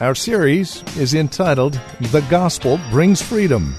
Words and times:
Our 0.00 0.14
series 0.14 0.82
is 0.96 1.12
entitled 1.14 1.78
The 2.00 2.22
Gospel 2.30 2.80
Brings 2.90 3.20
Freedom. 3.20 3.76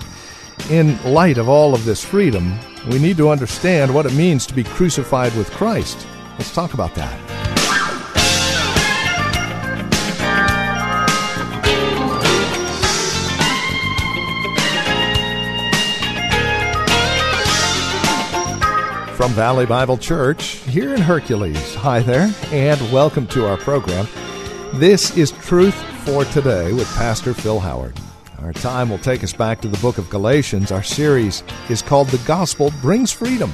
In 0.69 1.01
light 1.03 1.39
of 1.39 1.49
all 1.49 1.73
of 1.73 1.85
this 1.85 2.05
freedom, 2.05 2.57
we 2.89 2.99
need 2.99 3.17
to 3.17 3.29
understand 3.29 3.93
what 3.93 4.05
it 4.05 4.13
means 4.13 4.45
to 4.45 4.53
be 4.53 4.63
crucified 4.63 5.35
with 5.35 5.49
Christ. 5.51 6.05
Let's 6.37 6.53
talk 6.53 6.75
about 6.75 6.93
that. 6.95 7.19
From 19.17 19.31
Valley 19.31 19.65
Bible 19.65 19.97
Church 19.97 20.57
here 20.69 20.93
in 20.93 21.01
Hercules. 21.01 21.75
Hi 21.75 22.01
there, 22.01 22.31
and 22.51 22.79
welcome 22.93 23.25
to 23.27 23.47
our 23.47 23.57
program. 23.57 24.07
This 24.77 25.15
is 25.15 25.31
Truth 25.33 25.75
for 26.03 26.25
Today 26.25 26.73
with 26.73 26.91
Pastor 26.95 27.35
Phil 27.35 27.59
Howard. 27.59 27.95
Our 28.41 28.53
time 28.53 28.89
will 28.89 28.97
take 28.97 29.23
us 29.23 29.31
back 29.31 29.61
to 29.61 29.67
the 29.67 29.77
book 29.77 29.99
of 29.99 30.09
Galatians. 30.09 30.71
Our 30.71 30.81
series 30.81 31.43
is 31.69 31.83
called 31.83 32.07
The 32.07 32.17
Gospel 32.25 32.73
Brings 32.81 33.11
Freedom. 33.11 33.51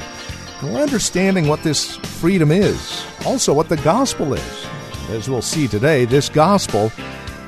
And 0.62 0.74
we're 0.74 0.82
understanding 0.82 1.50
what 1.50 1.62
this 1.62 1.98
freedom 1.98 2.54
is, 2.54 3.06
also 3.26 3.54
what 3.54 3.68
the 3.68 3.76
gospel 3.76 4.34
is. 4.34 4.66
As 5.10 5.30
we'll 5.30 5.42
see 5.42 5.68
today, 5.68 6.06
this 6.06 6.30
gospel 6.30 6.90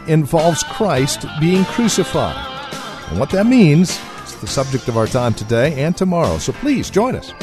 involves 0.05 0.63
Christ 0.63 1.25
being 1.39 1.63
crucified. 1.63 2.35
And 3.09 3.21
what 3.21 3.29
that 3.29 3.45
means 3.45 3.97
is 4.25 4.35
the 4.35 4.47
subject 4.47 4.89
of 4.89 4.97
our 4.97 5.07
time 5.07 5.33
today 5.33 5.81
and 5.81 5.95
tomorrow. 5.95 6.39
So 6.39 6.51
please 6.51 6.89
join 6.89 7.15
us. 7.15 7.33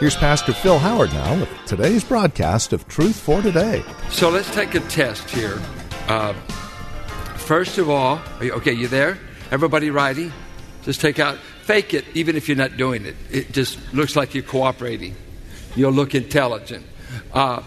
Here's 0.00 0.14
Pastor 0.14 0.52
Phil 0.52 0.78
Howard 0.78 1.12
now 1.12 1.40
with 1.40 1.48
today's 1.66 2.04
broadcast 2.04 2.72
of 2.72 2.86
Truth 2.86 3.18
for 3.18 3.42
Today. 3.42 3.82
So 4.10 4.30
let's 4.30 4.48
take 4.54 4.76
a 4.76 4.80
test 4.80 5.28
here. 5.28 5.60
Uh, 6.06 6.34
first 7.34 7.78
of 7.78 7.90
all, 7.90 8.20
you, 8.40 8.52
okay, 8.52 8.72
you 8.72 8.86
there? 8.86 9.18
Everybody 9.50 9.90
writing? 9.90 10.32
Just 10.84 11.00
take 11.00 11.18
out, 11.18 11.38
fake 11.62 11.94
it, 11.94 12.04
even 12.14 12.36
if 12.36 12.46
you're 12.46 12.56
not 12.56 12.76
doing 12.76 13.06
it. 13.06 13.16
It 13.28 13.50
just 13.50 13.92
looks 13.92 14.14
like 14.14 14.34
you're 14.34 14.44
cooperating. 14.44 15.16
You'll 15.74 15.90
look 15.90 16.14
intelligent. 16.14 16.86
Uh, 17.32 17.64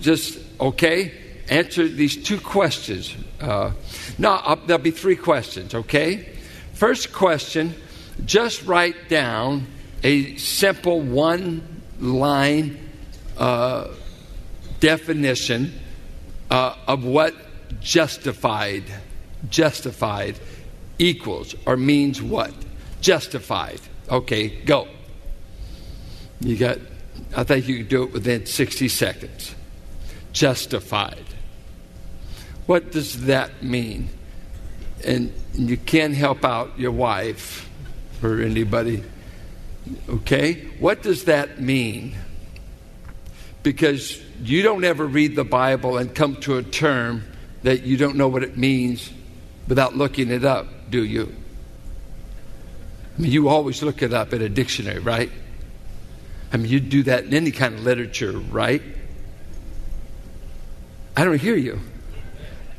just, 0.00 0.38
okay, 0.58 1.12
answer 1.50 1.86
these 1.86 2.16
two 2.16 2.40
questions. 2.40 3.14
Uh, 3.38 3.72
no, 4.16 4.30
uh, 4.32 4.54
there'll 4.64 4.82
be 4.82 4.92
three 4.92 5.16
questions, 5.16 5.74
okay? 5.74 6.38
First 6.72 7.12
question 7.12 7.74
just 8.24 8.64
write 8.64 9.10
down 9.10 9.66
a 10.02 10.36
simple 10.36 11.00
one 11.00 11.82
line 11.98 12.78
uh, 13.38 13.88
definition 14.80 15.72
uh, 16.50 16.76
of 16.86 17.04
what 17.04 17.34
justified 17.80 18.84
justified 19.50 20.38
equals 20.98 21.54
or 21.66 21.76
means 21.76 22.22
what? 22.22 22.52
Justified. 23.00 23.80
Okay, 24.10 24.48
go. 24.48 24.88
You 26.40 26.56
got, 26.56 26.78
I 27.36 27.44
think 27.44 27.68
you 27.68 27.78
can 27.78 27.88
do 27.88 28.02
it 28.04 28.12
within 28.12 28.46
60 28.46 28.88
seconds. 28.88 29.54
Justified. 30.32 31.24
What 32.66 32.92
does 32.92 33.26
that 33.26 33.62
mean? 33.62 34.10
And 35.04 35.32
you 35.54 35.76
can't 35.76 36.14
help 36.14 36.44
out 36.44 36.78
your 36.78 36.92
wife 36.92 37.68
or 38.22 38.40
anybody. 38.40 39.02
Okay? 40.08 40.54
What 40.78 41.02
does 41.02 41.24
that 41.24 41.60
mean? 41.60 42.16
Because 43.62 44.20
you 44.42 44.62
don't 44.62 44.84
ever 44.84 45.06
read 45.06 45.36
the 45.36 45.44
Bible 45.44 45.98
and 45.98 46.14
come 46.14 46.36
to 46.42 46.58
a 46.58 46.62
term 46.62 47.24
that 47.62 47.82
you 47.82 47.96
don't 47.96 48.16
know 48.16 48.28
what 48.28 48.42
it 48.42 48.56
means 48.56 49.10
without 49.66 49.96
looking 49.96 50.30
it 50.30 50.44
up 50.44 50.66
do 50.90 51.04
you? 51.04 51.34
I 53.16 53.22
mean, 53.22 53.32
you 53.32 53.48
always 53.48 53.82
look 53.82 54.02
it 54.02 54.12
up 54.12 54.32
in 54.32 54.42
a 54.42 54.48
dictionary, 54.48 54.98
right? 54.98 55.30
I 56.52 56.58
mean, 56.58 56.70
you 56.70 56.80
do 56.80 57.02
that 57.04 57.24
in 57.24 57.34
any 57.34 57.50
kind 57.50 57.74
of 57.74 57.82
literature, 57.82 58.32
right? 58.32 58.82
I 61.16 61.24
don't 61.24 61.40
hear 61.40 61.56
you. 61.56 61.80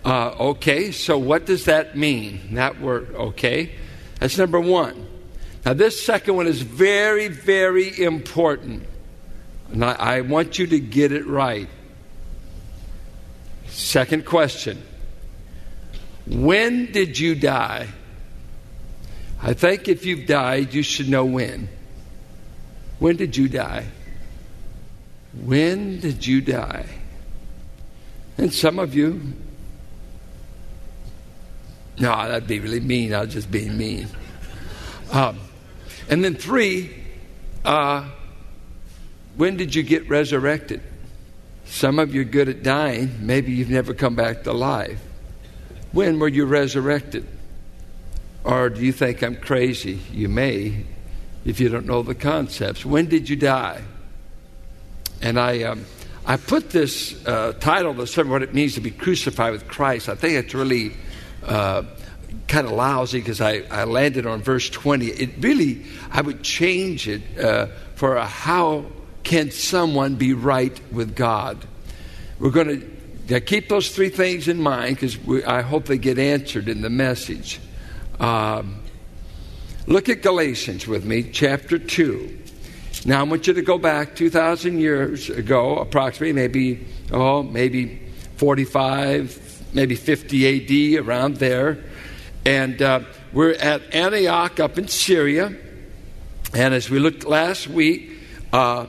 Uh, 0.06 0.30
okay, 0.52 0.92
so 0.92 1.18
what 1.18 1.46
does 1.46 1.66
that 1.66 1.98
mean? 1.98 2.56
That 2.56 2.80
word, 2.80 3.14
okay? 3.14 3.72
That's 4.20 4.38
number 4.38 4.60
one. 4.60 5.08
Now, 5.68 5.74
this 5.74 6.02
second 6.02 6.38
one 6.38 6.48
is 6.48 6.62
very, 6.62 7.28
very 7.28 8.02
important. 8.02 8.84
And 9.70 9.84
I, 9.84 9.92
I 9.92 10.22
want 10.22 10.58
you 10.58 10.66
to 10.68 10.80
get 10.80 11.12
it 11.12 11.28
right. 11.28 11.68
Second 13.68 14.26
question 14.26 14.82
When 16.26 16.90
did 16.94 17.20
you 17.20 17.36
die? 17.36 17.90
I 19.42 19.52
think 19.52 19.90
if 19.90 20.06
you've 20.06 20.26
died, 20.26 20.74
you 20.74 20.84
should 20.84 21.10
know 21.10 21.26
when. 21.26 21.68
When 23.00 23.18
did 23.18 23.36
you 23.36 23.50
die? 23.50 23.88
When 25.34 26.00
did 26.00 26.26
you 26.26 26.40
die? 26.40 26.86
And 28.38 28.54
some 28.54 28.80
of 28.80 28.96
you, 28.96 29.34
no, 32.00 32.10
that'd 32.10 32.48
be 32.48 32.62
really 32.62 32.80
mean. 32.80 33.14
I 33.14 33.20
was 33.26 33.34
just 33.34 33.52
being 33.52 33.78
mean. 33.78 34.08
Um, 35.12 35.40
and 36.10 36.24
then 36.24 36.36
three, 36.36 36.94
uh, 37.66 38.08
when 39.36 39.58
did 39.58 39.76
you 39.76 39.84
get 39.84 40.10
resurrected? 40.10 40.82
Some 41.66 42.00
of 42.00 42.16
you 42.16 42.22
are 42.22 42.26
good 42.26 42.50
at 42.50 42.64
dying. 42.64 43.26
Maybe 43.26 43.52
you've 43.52 43.70
never 43.70 43.94
come 43.94 44.16
back 44.16 44.44
to 44.44 44.54
life. 44.54 45.00
When 45.92 46.20
were 46.20 46.28
you 46.28 46.46
resurrected? 46.46 47.28
Or 48.44 48.70
do 48.70 48.82
you 48.82 48.94
think 48.94 49.22
I'm 49.22 49.36
crazy? 49.36 50.00
You 50.12 50.30
may, 50.30 50.86
if 51.46 51.60
you 51.60 51.70
don't 51.70 51.86
know 51.86 52.02
the 52.02 52.16
concepts. 52.16 52.86
When 52.86 53.08
did 53.08 53.30
you 53.30 53.36
die? 53.36 53.82
And 55.22 55.38
I, 55.40 55.64
um, 55.64 55.86
I 56.26 56.38
put 56.38 56.70
this 56.70 57.26
uh, 57.26 57.54
title 57.60 57.94
to 57.96 58.08
sermon, 58.08 58.32
what 58.32 58.44
it 58.44 58.54
means 58.54 58.76
to 58.76 58.82
be 58.82 58.92
crucified 58.92 59.52
with 59.52 59.68
Christ. 59.68 60.08
I 60.08 60.16
think 60.16 60.36
it's 60.36 60.54
really 60.54 60.94
uh, 61.44 61.84
kind 62.48 62.66
of 62.66 62.74
lousy 62.74 63.20
because 63.20 63.42
I, 63.42 63.64
I 63.70 63.84
landed 63.84 64.26
on 64.26 64.42
verse 64.42 64.70
20. 64.70 65.08
It 65.08 65.32
really, 65.40 65.86
I 66.12 66.22
would 66.22 66.44
change 66.44 67.08
it 67.08 67.22
uh, 67.40 67.68
for 67.96 68.16
a 68.16 68.26
how 68.26 68.86
can 69.24 69.52
someone 69.52 70.16
be 70.16 70.34
right 70.34 70.80
with 70.92 71.16
God? 71.16 71.66
We're 72.40 72.52
going 72.52 72.98
to 73.28 73.42
keep 73.42 73.68
those 73.68 73.90
three 73.90 74.10
things 74.10 74.48
in 74.48 74.62
mind 74.62 74.96
because 74.96 75.18
I 75.46 75.62
hope 75.62 75.86
they 75.86 75.98
get 75.98 76.18
answered 76.18 76.70
in 76.70 76.82
the 76.82 76.90
message. 76.90 77.60
Um, 78.20 78.82
look 79.86 80.08
at 80.08 80.22
Galatians 80.22 80.88
with 80.88 81.04
me, 81.04 81.24
chapter 81.24 81.78
2. 81.78 82.40
Now, 83.06 83.20
I 83.20 83.24
want 83.24 83.48
you 83.48 83.54
to 83.54 83.62
go 83.62 83.78
back 83.78 84.16
2,000 84.16 84.80
years 84.80 85.30
ago, 85.30 85.78
approximately, 85.78 86.34
maybe, 86.34 86.86
oh, 87.12 87.44
maybe 87.44 88.02
45, 88.38 89.68
maybe 89.74 89.96
50 89.96 90.98
AD, 90.98 91.06
around 91.06 91.38
there. 91.38 91.84
And 92.48 92.82
uh, 92.82 93.02
we're 93.34 93.56
at 93.56 93.94
Antioch 93.94 94.62
up 94.62 94.78
in 94.78 94.88
Syria. 94.88 95.54
And 96.54 96.74
as 96.74 96.90
we 96.90 96.98
looked 96.98 97.26
last 97.26 97.68
week, 97.68 98.10
uh, 98.54 98.86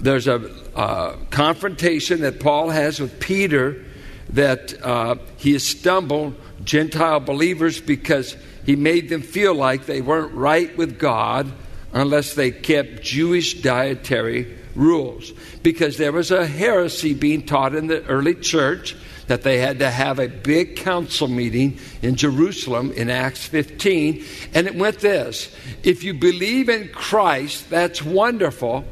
there's 0.00 0.26
a 0.26 0.50
uh, 0.74 1.16
confrontation 1.30 2.22
that 2.22 2.40
Paul 2.40 2.70
has 2.70 2.98
with 2.98 3.20
Peter 3.20 3.84
that 4.30 4.74
uh, 4.82 5.14
he 5.36 5.52
has 5.52 5.62
stumbled 5.62 6.34
Gentile 6.64 7.20
believers 7.20 7.80
because 7.80 8.36
he 8.66 8.74
made 8.74 9.08
them 9.08 9.22
feel 9.22 9.54
like 9.54 9.86
they 9.86 10.00
weren't 10.00 10.34
right 10.34 10.76
with 10.76 10.98
God 10.98 11.52
unless 11.92 12.34
they 12.34 12.50
kept 12.50 13.00
Jewish 13.00 13.62
dietary 13.62 14.58
rules. 14.74 15.30
Because 15.62 15.98
there 15.98 16.10
was 16.10 16.32
a 16.32 16.44
heresy 16.44 17.14
being 17.14 17.46
taught 17.46 17.76
in 17.76 17.86
the 17.86 18.04
early 18.06 18.34
church 18.34 18.96
that 19.26 19.42
they 19.42 19.58
had 19.58 19.78
to 19.78 19.90
have 19.90 20.18
a 20.18 20.28
big 20.28 20.76
council 20.76 21.28
meeting 21.28 21.78
in 22.02 22.16
Jerusalem 22.16 22.92
in 22.92 23.10
Acts 23.10 23.46
15. 23.46 24.24
And 24.54 24.66
it 24.66 24.74
went 24.74 24.98
this 25.00 25.54
If 25.82 26.02
you 26.02 26.14
believe 26.14 26.68
in 26.68 26.88
Christ, 26.88 27.70
that's 27.70 28.02
wonderful, 28.02 28.84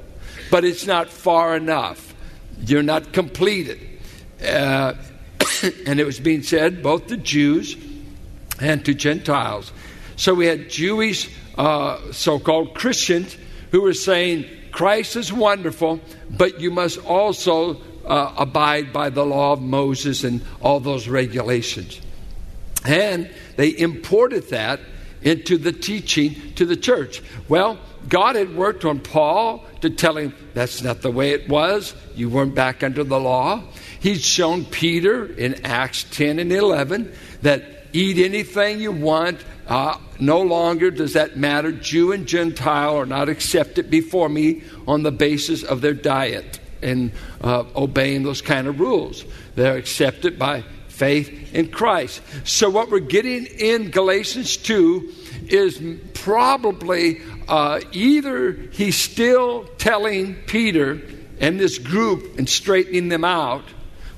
but 0.50 0.64
it's 0.64 0.86
not 0.86 1.08
far 1.08 1.56
enough. 1.56 2.14
You're 2.64 2.82
not 2.82 3.12
completed. 3.12 3.80
Uh, 4.42 4.94
and 5.86 6.00
it 6.00 6.04
was 6.04 6.20
being 6.20 6.42
said 6.42 6.82
both 6.82 7.08
to 7.08 7.16
Jews 7.16 7.76
and 8.60 8.84
to 8.84 8.94
Gentiles. 8.94 9.72
So 10.16 10.34
we 10.34 10.46
had 10.46 10.68
Jewish 10.68 11.30
uh, 11.56 12.12
so 12.12 12.38
called 12.38 12.74
Christians 12.74 13.36
who 13.70 13.80
were 13.80 13.94
saying, 13.94 14.46
Christ 14.70 15.16
is 15.16 15.32
wonderful, 15.32 16.00
but 16.30 16.60
you 16.60 16.70
must 16.70 16.98
also 17.04 17.80
uh, 18.04 18.34
abide 18.36 18.92
by 18.92 19.10
the 19.10 19.24
law 19.24 19.52
of 19.52 19.60
Moses 19.60 20.24
and 20.24 20.42
all 20.60 20.80
those 20.80 21.08
regulations. 21.08 22.00
And 22.84 23.30
they 23.56 23.76
imported 23.76 24.50
that 24.50 24.80
into 25.22 25.58
the 25.58 25.72
teaching 25.72 26.54
to 26.54 26.64
the 26.64 26.76
church. 26.76 27.22
Well, 27.48 27.78
God 28.08 28.36
had 28.36 28.56
worked 28.56 28.84
on 28.84 29.00
Paul 29.00 29.64
to 29.82 29.90
tell 29.90 30.16
him 30.16 30.34
that's 30.54 30.82
not 30.82 31.02
the 31.02 31.10
way 31.10 31.32
it 31.32 31.48
was. 31.48 31.94
You 32.14 32.30
weren't 32.30 32.54
back 32.54 32.82
under 32.82 33.04
the 33.04 33.20
law. 33.20 33.62
He'd 34.00 34.22
shown 34.22 34.64
Peter 34.64 35.26
in 35.26 35.66
Acts 35.66 36.04
10 36.04 36.38
and 36.38 36.50
11 36.50 37.12
that 37.42 37.86
eat 37.92 38.18
anything 38.18 38.80
you 38.80 38.92
want. 38.92 39.44
Uh, 39.66 39.98
no 40.18 40.40
longer 40.40 40.90
does 40.90 41.12
that 41.12 41.36
matter. 41.36 41.70
Jew 41.70 42.12
and 42.12 42.26
Gentile 42.26 42.96
are 42.96 43.06
not 43.06 43.28
accepted 43.28 43.90
before 43.90 44.28
me 44.28 44.62
on 44.88 45.02
the 45.02 45.12
basis 45.12 45.62
of 45.62 45.80
their 45.82 45.94
diet 45.94 46.60
and 46.82 47.12
uh, 47.40 47.64
obeying 47.76 48.22
those 48.22 48.42
kind 48.42 48.66
of 48.66 48.80
rules. 48.80 49.24
They're 49.54 49.76
accepted 49.76 50.38
by 50.38 50.64
faith 50.88 51.54
in 51.54 51.70
Christ. 51.70 52.22
So, 52.44 52.68
what 52.68 52.90
we're 52.90 53.00
getting 53.00 53.46
in 53.46 53.90
Galatians 53.90 54.56
2 54.58 55.12
is 55.48 55.82
probably 56.14 57.20
uh, 57.48 57.80
either 57.92 58.52
he's 58.72 58.96
still 58.96 59.64
telling 59.78 60.34
Peter 60.46 61.00
and 61.40 61.58
this 61.58 61.78
group 61.78 62.38
and 62.38 62.48
straightening 62.48 63.08
them 63.08 63.24
out. 63.24 63.64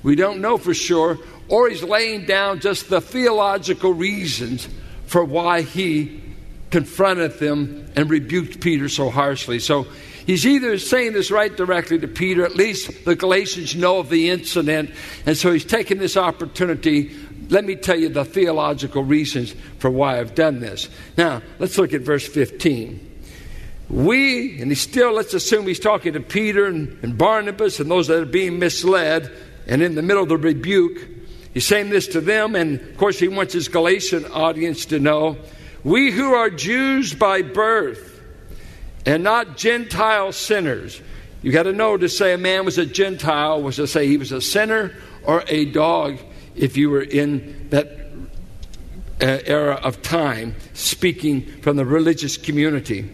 We 0.02 0.16
don't 0.16 0.40
know 0.40 0.58
for 0.58 0.74
sure. 0.74 1.18
Or 1.48 1.68
he's 1.68 1.82
laying 1.82 2.26
down 2.26 2.60
just 2.60 2.90
the 2.90 3.00
theological 3.00 3.92
reasons 3.92 4.68
for 5.06 5.24
why 5.24 5.62
he 5.62 6.22
confronted 6.70 7.38
them 7.38 7.86
and 7.94 8.10
rebuked 8.10 8.60
Peter 8.60 8.88
so 8.88 9.10
harshly. 9.10 9.58
So 9.58 9.86
He's 10.26 10.46
either 10.46 10.78
saying 10.78 11.14
this 11.14 11.30
right 11.30 11.54
directly 11.54 11.98
to 11.98 12.08
Peter, 12.08 12.44
at 12.44 12.54
least 12.54 13.04
the 13.04 13.16
Galatians 13.16 13.74
know 13.74 13.98
of 13.98 14.08
the 14.08 14.30
incident, 14.30 14.90
and 15.26 15.36
so 15.36 15.52
he's 15.52 15.64
taking 15.64 15.98
this 15.98 16.16
opportunity. 16.16 17.10
Let 17.48 17.64
me 17.64 17.76
tell 17.76 17.98
you 17.98 18.08
the 18.08 18.24
theological 18.24 19.02
reasons 19.02 19.54
for 19.78 19.90
why 19.90 20.20
I've 20.20 20.34
done 20.34 20.60
this. 20.60 20.88
Now, 21.16 21.42
let's 21.58 21.76
look 21.76 21.92
at 21.92 22.02
verse 22.02 22.26
15. 22.26 23.10
We, 23.90 24.60
and 24.60 24.70
he 24.70 24.74
still, 24.74 25.12
let's 25.12 25.34
assume 25.34 25.66
he's 25.66 25.80
talking 25.80 26.14
to 26.14 26.20
Peter 26.20 26.66
and, 26.66 26.98
and 27.02 27.18
Barnabas 27.18 27.78
and 27.78 27.90
those 27.90 28.06
that 28.06 28.22
are 28.22 28.24
being 28.24 28.58
misled, 28.58 29.30
and 29.66 29.82
in 29.82 29.96
the 29.96 30.02
middle 30.02 30.22
of 30.22 30.28
the 30.28 30.36
rebuke, 30.36 30.98
he's 31.52 31.66
saying 31.66 31.90
this 31.90 32.06
to 32.08 32.20
them, 32.20 32.54
and 32.54 32.80
of 32.80 32.96
course, 32.96 33.18
he 33.18 33.28
wants 33.28 33.52
his 33.52 33.68
Galatian 33.68 34.24
audience 34.26 34.86
to 34.86 34.98
know 34.98 35.36
we 35.84 36.12
who 36.12 36.32
are 36.32 36.48
Jews 36.48 37.12
by 37.12 37.42
birth, 37.42 38.11
and 39.06 39.22
not 39.22 39.56
Gentile 39.56 40.32
sinners. 40.32 41.00
You 41.42 41.50
got 41.50 41.64
to 41.64 41.72
know 41.72 41.96
to 41.96 42.08
say 42.08 42.32
a 42.32 42.38
man 42.38 42.64
was 42.64 42.78
a 42.78 42.86
Gentile 42.86 43.62
was 43.62 43.76
to 43.76 43.86
say 43.86 44.06
he 44.06 44.16
was 44.16 44.32
a 44.32 44.40
sinner 44.40 44.94
or 45.24 45.44
a 45.48 45.64
dog 45.66 46.18
if 46.54 46.76
you 46.76 46.90
were 46.90 47.02
in 47.02 47.68
that 47.70 47.98
uh, 49.20 49.38
era 49.44 49.74
of 49.74 50.02
time, 50.02 50.54
speaking 50.74 51.46
from 51.62 51.76
the 51.76 51.84
religious 51.84 52.36
community. 52.36 53.08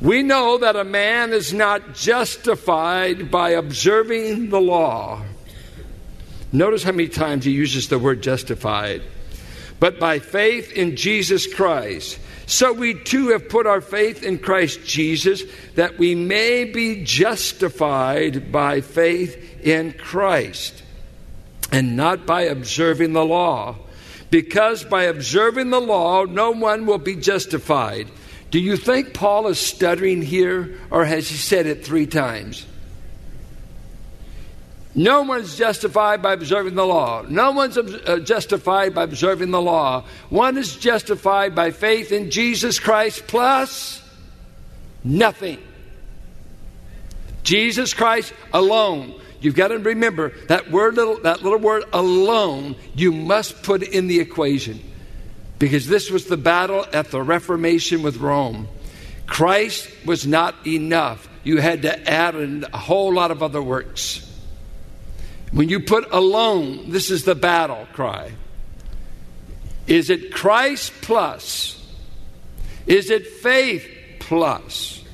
We 0.00 0.22
know 0.22 0.58
that 0.58 0.76
a 0.76 0.84
man 0.84 1.32
is 1.32 1.52
not 1.52 1.94
justified 1.94 3.30
by 3.30 3.50
observing 3.50 4.50
the 4.50 4.60
law. 4.60 5.22
Notice 6.52 6.82
how 6.82 6.92
many 6.92 7.08
times 7.08 7.44
he 7.44 7.52
uses 7.52 7.88
the 7.88 7.98
word 7.98 8.22
justified. 8.22 9.02
But 9.84 10.00
by 10.00 10.18
faith 10.18 10.72
in 10.72 10.96
Jesus 10.96 11.46
Christ. 11.46 12.18
So 12.46 12.72
we 12.72 12.94
too 12.94 13.32
have 13.32 13.50
put 13.50 13.66
our 13.66 13.82
faith 13.82 14.22
in 14.22 14.38
Christ 14.38 14.82
Jesus 14.82 15.42
that 15.74 15.98
we 15.98 16.14
may 16.14 16.64
be 16.64 17.04
justified 17.04 18.50
by 18.50 18.80
faith 18.80 19.60
in 19.60 19.92
Christ 19.92 20.82
and 21.70 21.98
not 21.98 22.24
by 22.24 22.44
observing 22.44 23.12
the 23.12 23.26
law. 23.26 23.76
Because 24.30 24.84
by 24.84 25.02
observing 25.02 25.68
the 25.68 25.82
law, 25.82 26.24
no 26.24 26.52
one 26.52 26.86
will 26.86 26.96
be 26.96 27.16
justified. 27.16 28.08
Do 28.50 28.60
you 28.60 28.78
think 28.78 29.12
Paul 29.12 29.48
is 29.48 29.58
stuttering 29.58 30.22
here, 30.22 30.80
or 30.90 31.04
has 31.04 31.28
he 31.28 31.36
said 31.36 31.66
it 31.66 31.84
three 31.84 32.06
times? 32.06 32.64
No 34.94 35.22
one's 35.22 35.56
justified 35.56 36.22
by 36.22 36.34
observing 36.34 36.76
the 36.76 36.86
law. 36.86 37.22
No 37.28 37.50
one's 37.50 37.76
uh, 37.76 38.20
justified 38.22 38.94
by 38.94 39.02
observing 39.02 39.50
the 39.50 39.60
law. 39.60 40.04
One 40.28 40.56
is 40.56 40.76
justified 40.76 41.54
by 41.54 41.72
faith 41.72 42.12
in 42.12 42.30
Jesus 42.30 42.78
Christ 42.78 43.26
plus 43.26 44.02
nothing. 45.02 45.58
Jesus 47.42 47.92
Christ 47.92 48.32
alone. 48.52 49.20
You've 49.40 49.56
got 49.56 49.68
to 49.68 49.78
remember 49.78 50.32
that 50.46 50.70
word 50.70 50.94
little 50.94 51.20
that 51.22 51.42
little 51.42 51.58
word 51.58 51.84
alone 51.92 52.76
you 52.94 53.12
must 53.12 53.62
put 53.62 53.82
in 53.82 54.06
the 54.06 54.20
equation. 54.20 54.80
Because 55.58 55.86
this 55.86 56.10
was 56.10 56.26
the 56.26 56.36
battle 56.36 56.86
at 56.92 57.10
the 57.10 57.20
Reformation 57.20 58.02
with 58.02 58.18
Rome. 58.18 58.68
Christ 59.26 59.88
was 60.04 60.26
not 60.26 60.54
enough. 60.66 61.28
You 61.42 61.60
had 61.60 61.82
to 61.82 62.10
add 62.10 62.34
in 62.34 62.64
a 62.72 62.78
whole 62.78 63.12
lot 63.12 63.30
of 63.30 63.42
other 63.42 63.62
works. 63.62 64.30
When 65.54 65.68
you 65.68 65.78
put 65.78 66.12
alone, 66.12 66.90
this 66.90 67.10
is 67.10 67.24
the 67.24 67.36
battle 67.36 67.86
cry. 67.92 68.32
Is 69.86 70.10
it 70.10 70.32
Christ 70.32 70.92
plus? 71.00 71.80
Is 72.86 73.08
it 73.08 73.24
faith 73.26 73.88
plus? 74.18 75.04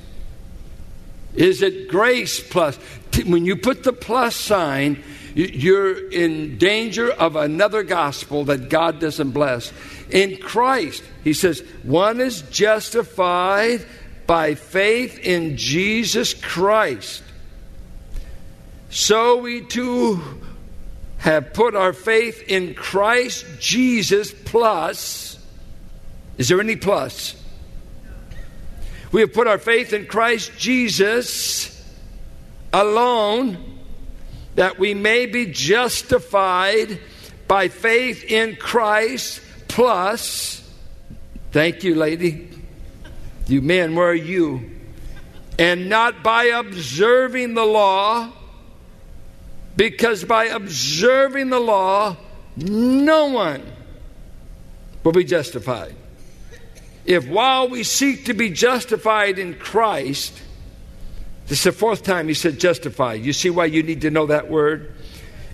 Is 1.35 1.61
it 1.61 1.87
grace 1.87 2.39
plus? 2.39 2.75
When 3.23 3.45
you 3.45 3.55
put 3.55 3.83
the 3.83 3.93
plus 3.93 4.35
sign, 4.35 5.03
you're 5.35 6.09
in 6.09 6.57
danger 6.57 7.11
of 7.11 7.35
another 7.35 7.83
gospel 7.83 8.43
that 8.45 8.69
God 8.69 8.99
doesn't 8.99 9.31
bless. 9.31 9.71
In 10.09 10.37
Christ, 10.37 11.03
he 11.23 11.33
says, 11.33 11.61
one 11.83 12.19
is 12.19 12.41
justified 12.43 13.85
by 14.25 14.55
faith 14.55 15.19
in 15.19 15.55
Jesus 15.55 16.33
Christ. 16.33 17.21
So 18.91 19.37
we 19.37 19.61
too 19.61 20.21
have 21.19 21.53
put 21.53 21.75
our 21.75 21.93
faith 21.93 22.43
in 22.49 22.73
Christ 22.73 23.45
Jesus 23.57 24.33
plus. 24.33 25.39
Is 26.37 26.49
there 26.49 26.59
any 26.59 26.75
plus? 26.75 27.41
We 29.13 29.21
have 29.21 29.31
put 29.31 29.47
our 29.47 29.59
faith 29.59 29.93
in 29.93 30.07
Christ 30.07 30.51
Jesus 30.57 31.89
alone 32.73 33.79
that 34.55 34.77
we 34.77 34.93
may 34.93 35.25
be 35.25 35.45
justified 35.45 36.99
by 37.47 37.69
faith 37.69 38.25
in 38.25 38.57
Christ 38.57 39.39
plus. 39.69 40.69
Thank 41.53 41.85
you, 41.85 41.95
lady. 41.95 42.49
You 43.47 43.61
men, 43.61 43.95
where 43.95 44.09
are 44.09 44.13
you? 44.13 44.69
And 45.57 45.87
not 45.87 46.23
by 46.23 46.45
observing 46.45 47.53
the 47.53 47.65
law 47.65 48.33
because 49.75 50.23
by 50.23 50.45
observing 50.45 51.49
the 51.49 51.59
law, 51.59 52.17
no 52.55 53.27
one 53.27 53.63
will 55.03 55.11
be 55.11 55.23
justified. 55.23 55.95
If 57.05 57.27
while 57.27 57.69
we 57.69 57.83
seek 57.83 58.25
to 58.25 58.33
be 58.33 58.49
justified 58.49 59.39
in 59.39 59.55
Christ, 59.55 60.39
this 61.47 61.59
is 61.59 61.63
the 61.63 61.71
fourth 61.71 62.03
time 62.03 62.27
he 62.27 62.33
said 62.33 62.59
justified. 62.59 63.25
You 63.25 63.33
see 63.33 63.49
why 63.49 63.65
you 63.65 63.83
need 63.83 64.01
to 64.01 64.11
know 64.11 64.27
that 64.27 64.49
word? 64.49 64.93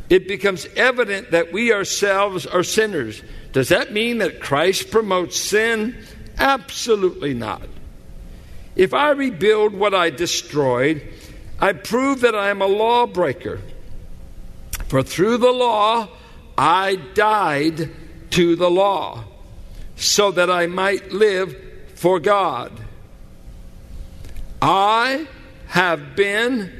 It 0.10 0.28
becomes 0.28 0.66
evident 0.76 1.32
that 1.32 1.52
we 1.52 1.74
ourselves 1.74 2.46
are 2.46 2.64
sinners. 2.64 3.22
Does 3.52 3.70
that 3.70 3.92
mean 3.92 4.20
that 4.20 4.40
Christ 4.40 4.92
promotes 4.92 5.40
sin? 5.40 5.98
Absolutely 6.38 7.34
not. 7.34 7.64
If 8.76 8.94
I 8.94 9.12
rebuild 9.12 9.74
what 9.74 9.94
I 9.94 10.12
destroyed, 10.12 11.02
I 11.60 11.74
prove 11.74 12.22
that 12.22 12.36
I 12.36 12.50
am 12.50 12.62
a 12.62 12.68
lawbreaker. 12.68 13.60
For 14.88 15.04
through 15.04 15.38
the 15.38 15.52
law 15.52 16.10
I 16.58 16.96
died 16.96 17.92
to 18.32 18.56
the 18.56 18.70
law, 18.70 19.26
so 19.96 20.32
that 20.32 20.50
I 20.50 20.68
might 20.68 21.12
live 21.12 21.56
for 21.96 22.20
God. 22.20 22.72
I 24.62 25.28
have 25.68 26.16
been 26.16 26.72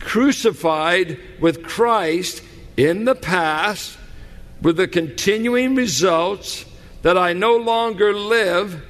crucified 0.00 1.18
with 1.40 1.64
Christ 1.64 2.42
in 2.76 3.04
the 3.04 3.14
past, 3.14 3.96
with 4.60 4.76
the 4.76 4.88
continuing 4.88 5.74
results 5.74 6.64
that 7.02 7.18
I 7.18 7.32
no 7.32 7.56
longer 7.56 8.14
live, 8.14 8.82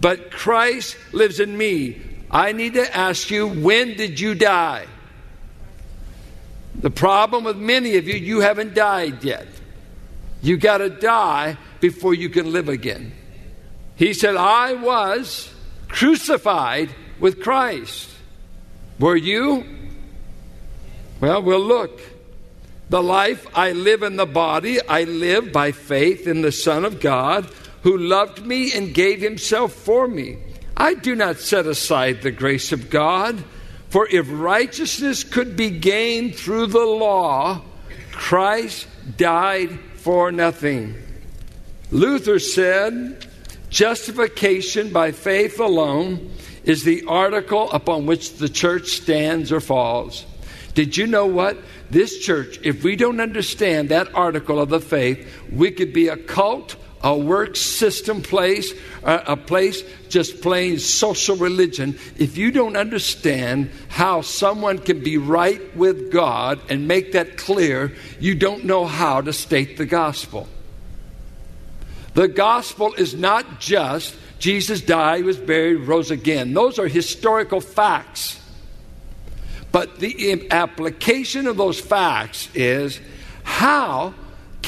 but 0.00 0.30
Christ 0.30 0.96
lives 1.12 1.40
in 1.40 1.56
me. 1.56 2.00
I 2.30 2.52
need 2.52 2.74
to 2.74 2.96
ask 2.96 3.30
you, 3.30 3.48
when 3.48 3.96
did 3.96 4.20
you 4.20 4.34
die? 4.34 4.86
The 6.78 6.90
problem 6.90 7.44
with 7.44 7.56
many 7.56 7.96
of 7.96 8.06
you, 8.06 8.14
you 8.14 8.40
haven't 8.40 8.74
died 8.74 9.24
yet. 9.24 9.46
You 10.42 10.56
got 10.56 10.78
to 10.78 10.88
die 10.88 11.56
before 11.80 12.14
you 12.14 12.28
can 12.28 12.52
live 12.52 12.68
again. 12.68 13.12
He 13.96 14.14
said, 14.14 14.36
I 14.36 14.74
was 14.74 15.52
crucified 15.88 16.90
with 17.18 17.40
Christ. 17.42 18.08
Were 19.00 19.16
you? 19.16 19.64
Well, 21.20 21.42
we'll 21.42 21.60
look. 21.60 22.00
The 22.90 23.02
life 23.02 23.46
I 23.54 23.72
live 23.72 24.02
in 24.02 24.16
the 24.16 24.26
body, 24.26 24.80
I 24.80 25.04
live 25.04 25.52
by 25.52 25.72
faith 25.72 26.26
in 26.26 26.42
the 26.42 26.52
Son 26.52 26.84
of 26.84 27.00
God 27.00 27.48
who 27.82 27.98
loved 27.98 28.44
me 28.44 28.72
and 28.72 28.94
gave 28.94 29.20
himself 29.20 29.72
for 29.72 30.08
me. 30.08 30.38
I 30.76 30.94
do 30.94 31.14
not 31.14 31.38
set 31.38 31.66
aside 31.66 32.22
the 32.22 32.30
grace 32.30 32.72
of 32.72 32.88
God, 32.88 33.42
for 33.88 34.06
if 34.08 34.26
righteousness 34.30 35.24
could 35.24 35.56
be 35.56 35.70
gained 35.70 36.34
through 36.34 36.66
the 36.66 36.84
law, 36.84 37.62
Christ 38.12 38.86
died 39.16 39.78
for 39.94 40.30
nothing. 40.30 40.94
Luther 41.90 42.38
said, 42.38 43.26
Justification 43.70 44.92
by 44.92 45.12
faith 45.12 45.60
alone 45.60 46.30
is 46.64 46.84
the 46.84 47.04
article 47.06 47.70
upon 47.70 48.06
which 48.06 48.36
the 48.36 48.48
church 48.48 48.88
stands 48.88 49.52
or 49.52 49.60
falls. 49.60 50.26
Did 50.74 50.96
you 50.96 51.06
know 51.06 51.26
what? 51.26 51.58
This 51.90 52.18
church, 52.18 52.58
if 52.62 52.84
we 52.84 52.94
don't 52.94 53.20
understand 53.20 53.88
that 53.88 54.14
article 54.14 54.60
of 54.60 54.68
the 54.68 54.80
faith, 54.80 55.26
we 55.50 55.70
could 55.70 55.92
be 55.92 56.08
a 56.08 56.16
cult, 56.16 56.76
a 57.02 57.16
work 57.16 57.56
system 57.56 58.22
place, 58.22 58.72
a 59.02 59.36
place 59.36 59.82
just 60.08 60.40
plain 60.40 60.78
social 60.78 61.36
religion. 61.36 61.98
If 62.16 62.36
you 62.36 62.50
don't 62.50 62.76
understand 62.76 63.70
how 63.88 64.22
someone 64.22 64.78
can 64.78 65.02
be 65.02 65.16
right 65.18 65.76
with 65.76 66.10
God 66.10 66.60
and 66.68 66.88
make 66.88 67.12
that 67.12 67.36
clear, 67.36 67.94
you 68.18 68.34
don't 68.34 68.64
know 68.64 68.84
how 68.84 69.20
to 69.20 69.32
state 69.32 69.76
the 69.76 69.86
gospel. 69.86 70.48
The 72.14 72.28
gospel 72.28 72.94
is 72.94 73.14
not 73.14 73.60
just 73.60 74.16
Jesus 74.38 74.80
died, 74.80 75.24
was 75.24 75.36
buried, 75.36 75.80
rose 75.80 76.10
again. 76.10 76.54
Those 76.54 76.78
are 76.78 76.88
historical 76.88 77.60
facts. 77.60 78.40
But 79.70 79.98
the 79.98 80.48
application 80.50 81.46
of 81.46 81.56
those 81.56 81.78
facts 81.78 82.48
is 82.54 83.00
how 83.42 84.14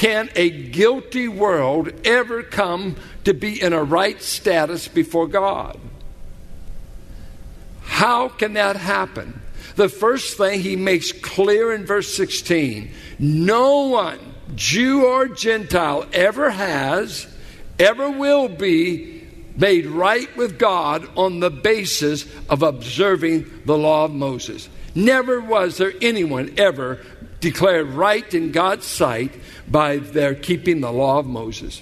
can 0.01 0.31
a 0.35 0.49
guilty 0.49 1.27
world 1.27 1.91
ever 2.05 2.41
come 2.41 2.95
to 3.23 3.35
be 3.35 3.61
in 3.61 3.71
a 3.71 3.83
right 3.83 4.19
status 4.19 4.87
before 4.87 5.27
God? 5.27 5.79
How 7.81 8.27
can 8.27 8.53
that 8.53 8.77
happen? 8.77 9.39
The 9.75 9.89
first 9.89 10.37
thing 10.37 10.61
he 10.61 10.75
makes 10.75 11.11
clear 11.11 11.71
in 11.71 11.85
verse 11.85 12.11
16 12.15 12.89
no 13.19 13.89
one, 13.89 14.17
Jew 14.55 15.05
or 15.05 15.27
Gentile, 15.27 16.07
ever 16.13 16.49
has, 16.49 17.27
ever 17.77 18.09
will 18.09 18.47
be 18.47 19.21
made 19.55 19.85
right 19.85 20.35
with 20.35 20.57
God 20.57 21.07
on 21.15 21.41
the 21.41 21.51
basis 21.51 22.25
of 22.49 22.63
observing 22.63 23.45
the 23.65 23.77
law 23.77 24.05
of 24.05 24.11
Moses. 24.11 24.67
Never 24.95 25.39
was 25.39 25.77
there 25.77 25.93
anyone 26.01 26.55
ever 26.57 27.05
declared 27.41 27.87
right 27.87 28.33
in 28.33 28.51
God's 28.51 28.85
sight 28.85 29.33
by 29.71 29.97
their 29.97 30.35
keeping 30.35 30.81
the 30.81 30.91
law 30.91 31.19
of 31.19 31.25
Moses. 31.25 31.81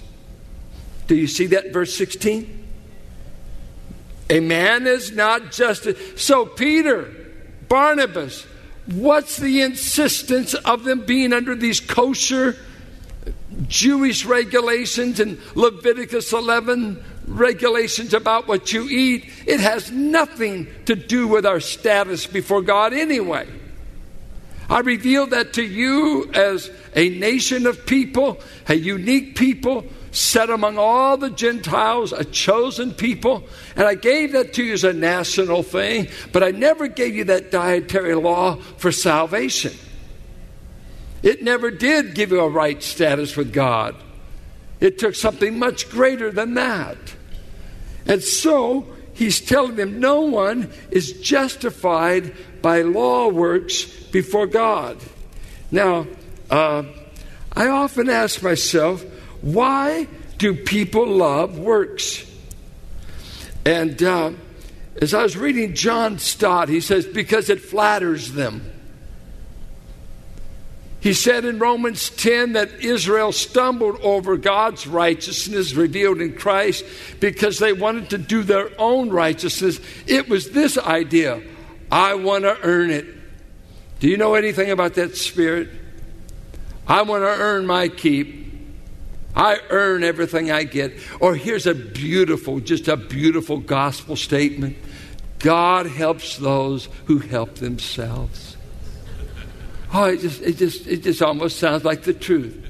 Do 1.06 1.16
you 1.16 1.26
see 1.26 1.46
that 1.46 1.72
verse 1.72 1.96
16? 1.96 2.68
A 4.30 4.38
man 4.38 4.86
is 4.86 5.10
not 5.10 5.50
just. 5.50 5.88
So, 6.16 6.46
Peter, 6.46 7.12
Barnabas, 7.68 8.46
what's 8.86 9.36
the 9.36 9.62
insistence 9.62 10.54
of 10.54 10.84
them 10.84 11.04
being 11.04 11.32
under 11.32 11.56
these 11.56 11.80
kosher 11.80 12.56
Jewish 13.66 14.24
regulations 14.24 15.20
in 15.20 15.40
Leviticus 15.54 16.32
11 16.32 17.02
regulations 17.26 18.14
about 18.14 18.48
what 18.48 18.72
you 18.72 18.88
eat, 18.88 19.28
it 19.46 19.60
has 19.60 19.90
nothing 19.90 20.66
to 20.86 20.94
do 20.94 21.28
with 21.28 21.46
our 21.46 21.60
status 21.60 22.26
before 22.26 22.62
God 22.62 22.92
anyway. 22.92 23.46
I 24.70 24.80
reveal 24.80 25.26
that 25.26 25.54
to 25.54 25.64
you 25.64 26.30
as 26.32 26.70
a 26.94 27.08
nation 27.08 27.66
of 27.66 27.84
people, 27.86 28.40
a 28.68 28.74
unique 28.74 29.34
people, 29.34 29.84
set 30.12 30.48
among 30.48 30.78
all 30.78 31.16
the 31.16 31.30
Gentiles, 31.30 32.12
a 32.12 32.24
chosen 32.24 32.94
people. 32.94 33.48
And 33.74 33.84
I 33.84 33.96
gave 33.96 34.32
that 34.32 34.54
to 34.54 34.62
you 34.62 34.72
as 34.74 34.84
a 34.84 34.92
national 34.92 35.64
thing, 35.64 36.06
but 36.32 36.44
I 36.44 36.52
never 36.52 36.86
gave 36.86 37.16
you 37.16 37.24
that 37.24 37.50
dietary 37.50 38.14
law 38.14 38.56
for 38.76 38.92
salvation. 38.92 39.72
It 41.22 41.42
never 41.42 41.72
did 41.72 42.14
give 42.14 42.30
you 42.30 42.40
a 42.40 42.48
right 42.48 42.80
status 42.80 43.36
with 43.36 43.52
God. 43.52 43.96
It 44.78 44.98
took 44.98 45.16
something 45.16 45.58
much 45.58 45.90
greater 45.90 46.30
than 46.30 46.54
that. 46.54 46.96
And 48.06 48.22
so 48.22 48.86
he's 49.20 49.38
telling 49.38 49.76
them 49.76 50.00
no 50.00 50.22
one 50.22 50.72
is 50.90 51.12
justified 51.20 52.34
by 52.62 52.80
law 52.80 53.28
works 53.28 53.84
before 53.84 54.46
God. 54.46 54.96
Now, 55.70 56.06
uh, 56.48 56.84
I 57.52 57.68
often 57.68 58.08
ask 58.08 58.42
myself, 58.42 59.04
why 59.42 60.08
do 60.38 60.54
people 60.54 61.06
love 61.06 61.58
works? 61.58 62.24
And 63.66 64.02
uh, 64.02 64.32
as 65.02 65.12
I 65.12 65.22
was 65.22 65.36
reading 65.36 65.74
John 65.74 66.18
Stott, 66.18 66.70
he 66.70 66.80
says, 66.80 67.04
because 67.04 67.50
it 67.50 67.60
flatters 67.60 68.32
them. 68.32 68.72
He 71.00 71.14
said 71.14 71.46
in 71.46 71.58
Romans 71.58 72.10
10 72.10 72.52
that 72.52 72.80
Israel 72.80 73.32
stumbled 73.32 73.98
over 74.02 74.36
God's 74.36 74.86
righteousness 74.86 75.72
revealed 75.72 76.20
in 76.20 76.36
Christ 76.36 76.84
because 77.20 77.58
they 77.58 77.72
wanted 77.72 78.10
to 78.10 78.18
do 78.18 78.42
their 78.42 78.70
own 78.78 79.08
righteousness. 79.08 79.80
It 80.06 80.28
was 80.28 80.50
this 80.50 80.76
idea 80.76 81.42
I 81.90 82.14
want 82.14 82.44
to 82.44 82.56
earn 82.62 82.90
it. 82.90 83.06
Do 84.00 84.08
you 84.08 84.18
know 84.18 84.34
anything 84.34 84.70
about 84.70 84.94
that 84.94 85.16
spirit? 85.16 85.70
I 86.86 87.02
want 87.02 87.22
to 87.22 87.28
earn 87.28 87.66
my 87.66 87.88
keep. 87.88 88.40
I 89.34 89.58
earn 89.70 90.04
everything 90.04 90.50
I 90.50 90.64
get. 90.64 90.98
Or 91.20 91.34
here's 91.34 91.66
a 91.66 91.74
beautiful, 91.74 92.60
just 92.60 92.88
a 92.88 92.96
beautiful 92.96 93.58
gospel 93.58 94.16
statement 94.16 94.76
God 95.38 95.86
helps 95.86 96.36
those 96.36 96.88
who 97.06 97.18
help 97.18 97.54
themselves. 97.54 98.49
Oh, 99.92 100.04
it 100.04 100.20
just, 100.20 100.42
it 100.42 100.56
just, 100.56 100.86
it 100.86 101.02
just 101.02 101.22
almost 101.22 101.58
sounds 101.58 101.84
like 101.84 102.02
the 102.02 102.14
truth. 102.14 102.66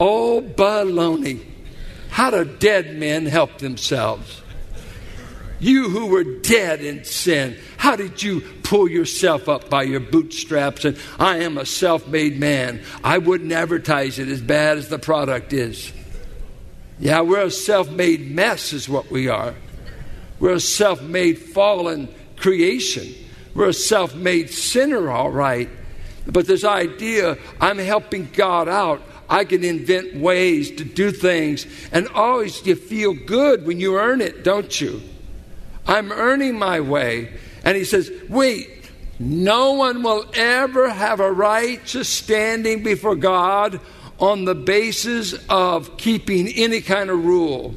Oh, 0.00 0.42
baloney. 0.42 1.44
How 2.10 2.30
do 2.30 2.44
dead 2.44 2.96
men 2.96 3.26
help 3.26 3.58
themselves? 3.58 4.42
You 5.60 5.88
who 5.88 6.06
were 6.06 6.24
dead 6.24 6.80
in 6.80 7.04
sin, 7.04 7.56
how 7.76 7.96
did 7.96 8.22
you 8.22 8.42
pull 8.62 8.88
yourself 8.88 9.48
up 9.48 9.68
by 9.68 9.82
your 9.82 10.00
bootstraps 10.00 10.84
and 10.84 10.96
I 11.18 11.38
am 11.38 11.58
a 11.58 11.66
self 11.66 12.06
made 12.06 12.38
man? 12.38 12.82
I 13.02 13.18
wouldn't 13.18 13.50
advertise 13.50 14.18
it 14.18 14.28
as 14.28 14.40
bad 14.40 14.78
as 14.78 14.88
the 14.88 14.98
product 14.98 15.52
is. 15.52 15.92
Yeah, 17.00 17.22
we're 17.22 17.46
a 17.46 17.50
self 17.50 17.90
made 17.90 18.30
mess, 18.30 18.72
is 18.72 18.88
what 18.88 19.10
we 19.10 19.28
are. 19.28 19.54
We're 20.38 20.54
a 20.54 20.60
self 20.60 21.02
made 21.02 21.38
fallen 21.38 22.08
creation. 22.36 23.12
We're 23.54 23.70
a 23.70 23.74
self 23.74 24.14
made 24.14 24.50
sinner, 24.50 25.10
all 25.10 25.30
right. 25.30 25.68
But 26.30 26.46
this 26.46 26.64
idea, 26.64 27.38
I'm 27.60 27.78
helping 27.78 28.28
God 28.32 28.68
out. 28.68 29.02
I 29.30 29.44
can 29.44 29.64
invent 29.64 30.16
ways 30.16 30.70
to 30.72 30.84
do 30.84 31.10
things. 31.10 31.66
And 31.90 32.08
always 32.08 32.64
you 32.66 32.76
feel 32.76 33.14
good 33.14 33.66
when 33.66 33.80
you 33.80 33.98
earn 33.98 34.20
it, 34.20 34.44
don't 34.44 34.80
you? 34.80 35.02
I'm 35.86 36.12
earning 36.12 36.58
my 36.58 36.80
way. 36.80 37.32
And 37.64 37.76
he 37.76 37.84
says, 37.84 38.10
wait, 38.28 38.90
no 39.18 39.72
one 39.72 40.02
will 40.02 40.26
ever 40.34 40.90
have 40.90 41.20
a 41.20 41.32
righteous 41.32 42.08
standing 42.08 42.82
before 42.82 43.16
God 43.16 43.80
on 44.18 44.44
the 44.44 44.54
basis 44.54 45.34
of 45.48 45.96
keeping 45.96 46.48
any 46.48 46.80
kind 46.80 47.08
of 47.08 47.24
rule. 47.24 47.74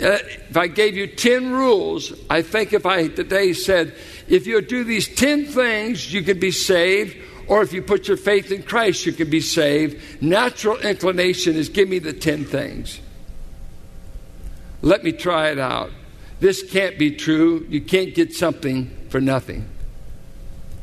Uh, 0.00 0.18
if 0.48 0.56
I 0.56 0.68
gave 0.68 0.96
you 0.96 1.06
10 1.06 1.52
rules, 1.52 2.12
I 2.30 2.42
think 2.42 2.72
if 2.72 2.86
I 2.86 3.08
today 3.08 3.52
said, 3.52 3.94
if 4.26 4.46
you 4.46 4.60
do 4.62 4.84
these 4.84 5.08
10 5.14 5.46
things, 5.46 6.12
you 6.12 6.22
can 6.22 6.38
be 6.38 6.50
saved 6.50 7.16
or 7.48 7.62
if 7.62 7.72
you 7.72 7.82
put 7.82 8.08
your 8.08 8.16
faith 8.16 8.50
in 8.50 8.62
Christ, 8.62 9.06
you 9.06 9.12
can 9.12 9.30
be 9.30 9.40
saved. 9.40 10.22
Natural 10.22 10.78
inclination 10.78 11.56
is 11.56 11.68
give 11.68 11.88
me 11.88 11.98
the 11.98 12.12
10 12.12 12.44
things. 12.44 13.00
Let 14.80 15.04
me 15.04 15.12
try 15.12 15.50
it 15.50 15.58
out. 15.58 15.90
This 16.40 16.62
can't 16.62 16.98
be 16.98 17.12
true. 17.12 17.66
You 17.68 17.80
can't 17.80 18.14
get 18.14 18.34
something 18.34 18.90
for 19.08 19.20
nothing. 19.20 19.68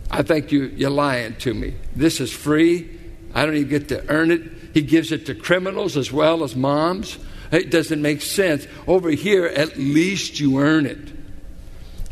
I 0.10 0.24
think 0.24 0.52
you, 0.52 0.66
you're 0.76 0.90
lying 0.90 1.36
to 1.38 1.54
me. 1.54 1.76
This 1.96 2.20
is 2.22 2.32
free. 2.32 2.98
I 3.34 3.46
don't 3.46 3.56
even 3.56 3.70
get 3.70 3.90
to 3.90 4.10
earn 4.10 4.32
it. 4.32 4.42
He 4.74 4.82
gives 4.82 5.12
it 5.12 5.26
to 5.28 5.36
criminals 5.36 5.98
as 5.98 6.12
well 6.12 6.44
as 6.44 6.56
moms. 6.56 7.18
It 7.52 7.72
doesn't 7.72 8.02
make 8.02 8.22
sense. 8.22 8.68
Over 8.88 9.10
here, 9.10 9.46
at 9.46 9.78
least 9.78 10.40
you 10.40 10.60
earn 10.60 10.86
it. 10.86 11.00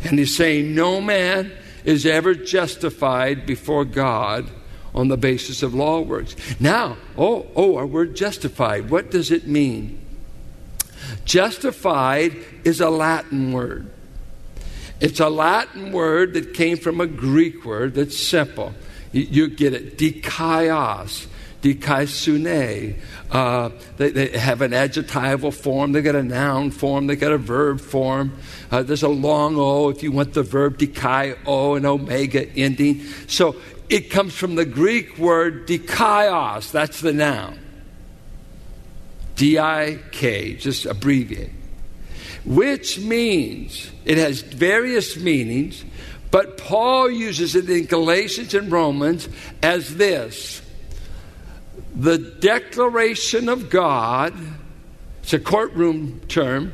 And 0.04 0.20
he's 0.20 0.36
saying, 0.36 0.76
No 0.76 1.02
man 1.02 1.52
is 1.88 2.06
ever 2.06 2.36
justified 2.36 3.46
before 3.46 3.86
God 3.86 4.50
on 4.94 5.08
the 5.08 5.16
basis 5.16 5.64
of 5.64 5.74
law 5.74 6.02
works. 6.02 6.36
Now, 6.60 6.98
oh, 7.18 7.48
oh, 7.56 7.78
our 7.78 7.86
word 7.88 8.14
justified, 8.14 8.90
what 8.90 9.10
does 9.10 9.32
it 9.32 9.48
mean? 9.48 10.02
Justified 11.24 12.36
is 12.66 12.82
a 12.82 12.90
Latin 12.90 13.54
word. 13.54 13.90
It's 15.00 15.22
a 15.22 15.30
Latin 15.30 15.94
word 15.94 16.34
that 16.34 16.54
came 16.54 16.78
from 16.78 17.00
a 17.00 17.08
Greek 17.08 17.64
word 17.64 17.94
that's 17.94 18.18
simple. 18.18 18.74
You, 19.14 19.22
you 19.22 19.48
get 19.48 19.74
it, 19.74 19.98
dikaios. 19.98 21.28
Dikaisune. 21.62 22.98
Uh, 23.32 23.70
they, 23.98 24.12
they, 24.12 24.38
have 24.38 24.62
an 24.62 24.74
adjectival 24.74 25.52
form, 25.52 25.92
they 25.92 26.02
got 26.02 26.16
a 26.16 26.24
noun 26.24 26.72
form, 26.72 27.08
they 27.08 27.16
got 27.16 27.32
a 27.32 27.38
verb 27.38 27.80
form. 27.80 28.38
Uh, 28.72 28.84
there's 28.84 29.04
a 29.04 29.10
long 29.10 29.56
O 29.58 29.90
if 29.90 30.04
you 30.04 30.12
want 30.12 30.34
the 30.34 30.44
verb 30.44 30.78
dikai 30.78 31.38
O 31.46 31.76
and 31.76 31.86
omega 31.86 32.50
ending. 32.54 33.04
So 33.28 33.56
it 33.90 34.10
comes 34.10 34.34
from 34.34 34.56
the 34.56 34.66
Greek 34.66 35.18
word 35.18 35.68
dikaios, 35.68 36.72
that's 36.72 37.02
the 37.02 37.14
noun. 37.14 37.60
D 39.36 39.60
I 39.60 40.00
K, 40.12 40.56
just 40.56 40.86
abbreviate. 40.86 41.52
Which 42.44 42.98
means, 43.00 43.92
it 44.06 44.18
has 44.18 44.42
various 44.42 45.18
meanings, 45.18 45.84
but 46.32 46.58
Paul 46.58 47.10
uses 47.10 47.56
it 47.56 47.70
in 47.70 47.86
Galatians 47.86 48.54
and 48.54 48.72
Romans 48.72 49.28
as 49.62 49.96
this 49.96 50.62
the 51.98 52.20
declaration 52.20 53.50
of 53.50 53.72
God, 53.72 54.34
it's 55.24 55.34
a 55.34 55.40
courtroom 55.40 56.22
term, 56.28 56.74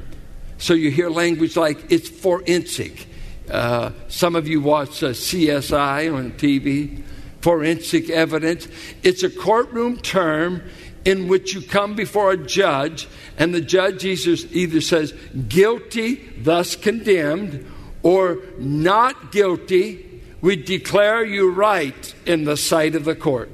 so 0.58 0.74
you 0.74 0.92
hear 0.92 1.10
language 1.10 1.56
like 1.56 1.90
it's 1.90 2.10
forensic. 2.10 3.08
Uh, 3.50 3.92
some 4.10 4.36
of 4.36 4.50
you 4.50 4.60
watch 4.60 5.02
uh, 5.02 5.10
CSI 5.10 6.14
on 6.14 6.34
TV, 6.34 7.04
forensic 7.40 8.10
evidence. 8.10 8.68
It's 9.02 9.24
a 9.24 9.30
courtroom 9.30 9.98
term 9.98 10.62
in 11.06 11.30
which 11.30 11.54
you 11.54 11.62
come 11.62 11.96
before 11.96 12.32
a 12.32 12.38
judge, 12.38 13.08
and 13.38 13.54
the 13.54 13.62
judge 13.62 14.04
either, 14.04 14.36
either 14.52 14.82
says 14.82 15.14
guilty, 15.48 16.16
thus 16.38 16.76
condemned, 16.76 17.66
or 18.02 18.40
not 18.58 19.32
guilty, 19.32 20.22
we 20.42 20.58
declare 20.58 21.24
you 21.24 21.50
right 21.50 22.14
in 22.26 22.44
the 22.44 22.58
sight 22.58 22.96
of 22.96 23.06
the 23.06 23.16
court. 23.16 23.50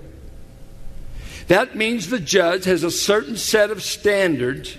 That 1.49 1.75
means 1.75 2.09
the 2.09 2.19
judge 2.19 2.65
has 2.65 2.83
a 2.83 2.91
certain 2.91 3.35
set 3.35 3.71
of 3.71 3.81
standards, 3.81 4.77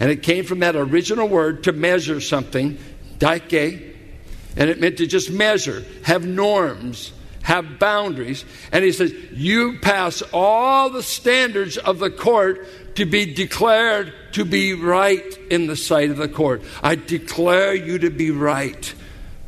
and 0.00 0.10
it 0.10 0.24
came 0.24 0.44
from 0.44 0.58
that 0.58 0.74
original 0.74 1.28
word 1.28 1.62
to 1.64 1.72
measure 1.72 2.20
something, 2.20 2.76
dike, 3.20 3.52
and 3.52 4.68
it 4.68 4.80
meant 4.80 4.98
to 4.98 5.06
just 5.06 5.30
measure, 5.30 5.84
have 6.02 6.26
norms, 6.26 7.12
have 7.42 7.78
boundaries. 7.78 8.44
And 8.72 8.84
he 8.84 8.90
says, 8.90 9.14
You 9.30 9.78
pass 9.78 10.20
all 10.32 10.90
the 10.90 11.04
standards 11.04 11.76
of 11.78 12.00
the 12.00 12.10
court 12.10 12.66
to 12.96 13.06
be 13.06 13.32
declared 13.32 14.12
to 14.32 14.44
be 14.44 14.74
right 14.74 15.38
in 15.50 15.68
the 15.68 15.76
sight 15.76 16.10
of 16.10 16.16
the 16.16 16.28
court. 16.28 16.62
I 16.82 16.96
declare 16.96 17.74
you 17.74 18.00
to 18.00 18.10
be 18.10 18.32
right. 18.32 18.92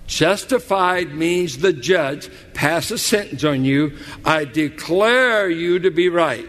Justified 0.06 1.12
means 1.16 1.58
the 1.58 1.72
judge 1.72 2.30
pass 2.54 2.92
a 2.92 2.98
sentence 2.98 3.42
on 3.42 3.64
you. 3.64 3.98
I 4.24 4.44
declare 4.44 5.50
you 5.50 5.80
to 5.80 5.90
be 5.90 6.08
right. 6.08 6.48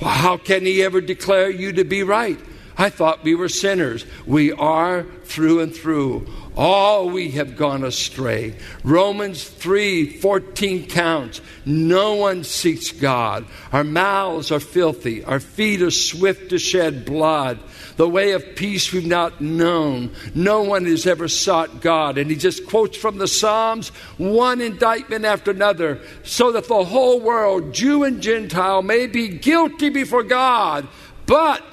How 0.00 0.36
can 0.36 0.64
he 0.64 0.82
ever 0.82 1.00
declare 1.00 1.50
you 1.50 1.72
to 1.72 1.84
be 1.84 2.02
right? 2.02 2.38
I 2.76 2.90
thought 2.90 3.22
we 3.22 3.34
were 3.34 3.48
sinners. 3.48 4.04
We 4.26 4.52
are 4.52 5.04
through 5.24 5.60
and 5.60 5.74
through. 5.74 6.26
All 6.56 7.10
we 7.10 7.32
have 7.32 7.56
gone 7.56 7.84
astray. 7.84 8.56
Romans 8.84 9.42
3 9.42 10.18
14 10.18 10.86
counts. 10.86 11.40
No 11.64 12.14
one 12.14 12.44
seeks 12.44 12.92
God. 12.92 13.46
Our 13.72 13.82
mouths 13.82 14.52
are 14.52 14.60
filthy. 14.60 15.24
Our 15.24 15.40
feet 15.40 15.82
are 15.82 15.90
swift 15.90 16.50
to 16.50 16.58
shed 16.58 17.04
blood. 17.04 17.58
The 17.96 18.08
way 18.08 18.32
of 18.32 18.56
peace 18.56 18.92
we've 18.92 19.06
not 19.06 19.40
known. 19.40 20.12
No 20.34 20.62
one 20.62 20.84
has 20.84 21.06
ever 21.06 21.28
sought 21.28 21.80
God. 21.80 22.18
And 22.18 22.30
he 22.30 22.36
just 22.36 22.66
quotes 22.66 22.96
from 22.96 23.18
the 23.18 23.28
Psalms 23.28 23.88
one 24.16 24.60
indictment 24.60 25.24
after 25.24 25.50
another, 25.50 26.00
so 26.22 26.52
that 26.52 26.68
the 26.68 26.84
whole 26.84 27.20
world, 27.20 27.72
Jew 27.72 28.04
and 28.04 28.20
Gentile, 28.20 28.82
may 28.82 29.06
be 29.06 29.28
guilty 29.28 29.90
before 29.90 30.24
God. 30.24 30.86
But 31.26 31.64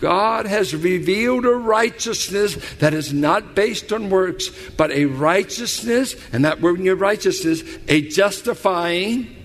God 0.00 0.46
has 0.46 0.74
revealed 0.74 1.44
a 1.44 1.54
righteousness 1.54 2.56
that 2.78 2.94
is 2.94 3.12
not 3.12 3.54
based 3.54 3.92
on 3.92 4.08
works, 4.10 4.48
but 4.76 4.90
a 4.90 5.04
righteousness, 5.04 6.16
and 6.32 6.44
that 6.44 6.60
word 6.60 6.80
in 6.80 6.98
righteousness, 6.98 7.62
a 7.86 8.00
justifying, 8.00 9.36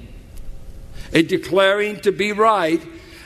a 1.14 1.22
declaring 1.22 2.00
to 2.02 2.12
be 2.12 2.32
right, 2.32 2.82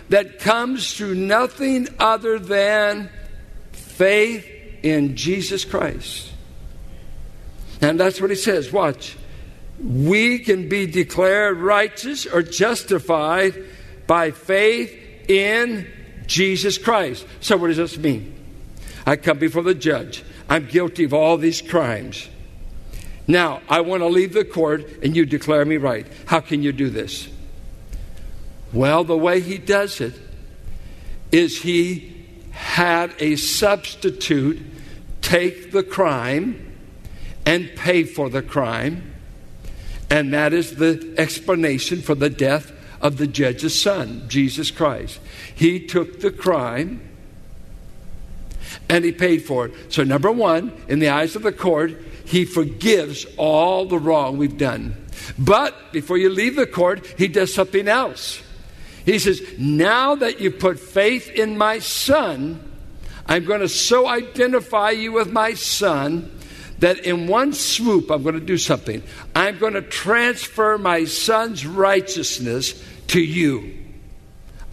that 0.09 0.39
comes 0.39 0.95
through 0.97 1.13
nothing 1.13 1.87
other 1.99 2.39
than 2.39 3.09
faith 3.71 4.47
in 4.81 5.15
Jesus 5.15 5.65
Christ. 5.65 6.31
And 7.81 7.99
that's 7.99 8.19
what 8.19 8.31
he 8.31 8.35
says. 8.35 8.71
Watch. 8.71 9.15
We 9.81 10.39
can 10.39 10.67
be 10.67 10.87
declared 10.87 11.57
righteous 11.57 12.25
or 12.25 12.41
justified 12.41 13.63
by 14.07 14.31
faith 14.31 15.29
in 15.29 15.87
Jesus 16.29 16.77
Christ. 16.77 17.25
So, 17.41 17.57
what 17.57 17.67
does 17.67 17.77
this 17.77 17.97
mean? 17.97 18.35
I 19.05 19.15
come 19.15 19.39
before 19.39 19.63
the 19.63 19.73
judge. 19.73 20.23
I'm 20.47 20.67
guilty 20.67 21.03
of 21.03 21.13
all 21.13 21.37
these 21.37 21.61
crimes. 21.61 22.29
Now, 23.27 23.61
I 23.67 23.81
want 23.81 24.01
to 24.01 24.07
leave 24.07 24.33
the 24.33 24.45
court 24.45 24.85
and 25.03 25.15
you 25.15 25.25
declare 25.25 25.65
me 25.65 25.77
right. 25.77 26.07
How 26.27 26.39
can 26.39 26.61
you 26.63 26.71
do 26.71 26.89
this? 26.89 27.27
Well, 28.71 29.03
the 29.03 29.17
way 29.17 29.41
he 29.41 29.57
does 29.57 29.99
it 29.99 30.13
is 31.31 31.63
he 31.63 32.15
had 32.51 33.13
a 33.19 33.35
substitute 33.35 34.61
take 35.21 35.71
the 35.71 35.83
crime 35.83 36.75
and 37.45 37.75
pay 37.75 38.03
for 38.03 38.29
the 38.29 38.43
crime. 38.43 39.13
And 40.11 40.33
that 40.33 40.53
is 40.53 40.75
the 40.75 41.15
explanation 41.17 42.01
for 42.01 42.13
the 42.13 42.29
death 42.29 42.71
of 43.01 43.17
the 43.17 43.27
judge's 43.27 43.79
son, 43.79 44.23
Jesus 44.27 44.71
Christ. 44.71 45.19
He 45.53 45.85
took 45.85 46.19
the 46.19 46.31
crime 46.31 47.01
and 48.87 49.05
he 49.05 49.11
paid 49.11 49.43
for 49.43 49.67
it. 49.67 49.73
So, 49.89 50.03
number 50.03 50.31
one, 50.31 50.71
in 50.87 50.99
the 50.99 51.09
eyes 51.09 51.35
of 51.35 51.43
the 51.43 51.51
court, 51.51 51.95
he 52.25 52.45
forgives 52.45 53.25
all 53.37 53.85
the 53.85 53.97
wrong 53.97 54.37
we've 54.37 54.57
done. 54.57 54.95
But 55.37 55.91
before 55.91 56.17
you 56.17 56.29
leave 56.29 56.55
the 56.55 56.67
court, 56.67 57.05
he 57.17 57.27
does 57.27 57.53
something 57.53 57.87
else. 57.87 58.41
He 59.05 59.19
says, 59.19 59.41
Now 59.57 60.15
that 60.15 60.39
you 60.39 60.51
put 60.51 60.79
faith 60.79 61.29
in 61.29 61.57
my 61.57 61.79
son, 61.79 62.63
I'm 63.25 63.45
going 63.45 63.61
to 63.61 63.69
so 63.69 64.07
identify 64.07 64.91
you 64.91 65.11
with 65.11 65.31
my 65.31 65.53
son 65.53 66.31
that 66.79 66.99
in 66.99 67.27
one 67.27 67.53
swoop, 67.53 68.09
I'm 68.09 68.23
going 68.23 68.35
to 68.35 68.41
do 68.41 68.57
something. 68.57 69.03
I'm 69.35 69.57
going 69.57 69.73
to 69.73 69.81
transfer 69.81 70.77
my 70.77 71.05
son's 71.05 71.65
righteousness 71.65 72.83
to 73.07 73.21
you. 73.21 73.77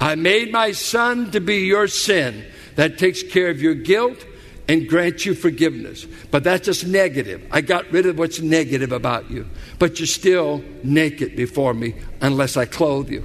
I 0.00 0.14
made 0.14 0.52
my 0.52 0.72
son 0.72 1.30
to 1.32 1.40
be 1.40 1.66
your 1.66 1.88
sin. 1.88 2.44
That 2.76 2.98
takes 2.98 3.22
care 3.22 3.48
of 3.48 3.60
your 3.60 3.74
guilt 3.74 4.24
and 4.68 4.88
grants 4.88 5.24
you 5.24 5.34
forgiveness. 5.34 6.06
But 6.30 6.44
that's 6.44 6.66
just 6.66 6.86
negative. 6.86 7.46
I 7.50 7.60
got 7.60 7.90
rid 7.90 8.06
of 8.06 8.18
what's 8.18 8.40
negative 8.40 8.92
about 8.92 9.30
you. 9.30 9.48
But 9.78 9.98
you're 9.98 10.06
still 10.06 10.62
naked 10.82 11.36
before 11.36 11.72
me 11.72 11.94
unless 12.20 12.56
I 12.56 12.66
clothe 12.66 13.10
you. 13.10 13.24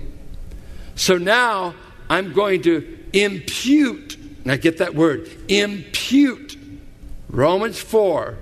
So 0.95 1.17
now 1.17 1.73
I'm 2.09 2.33
going 2.33 2.61
to 2.63 2.99
impute. 3.13 4.17
Now 4.45 4.55
get 4.55 4.77
that 4.77 4.95
word 4.95 5.29
impute. 5.47 6.57
Romans 7.29 7.79
4. 7.79 8.37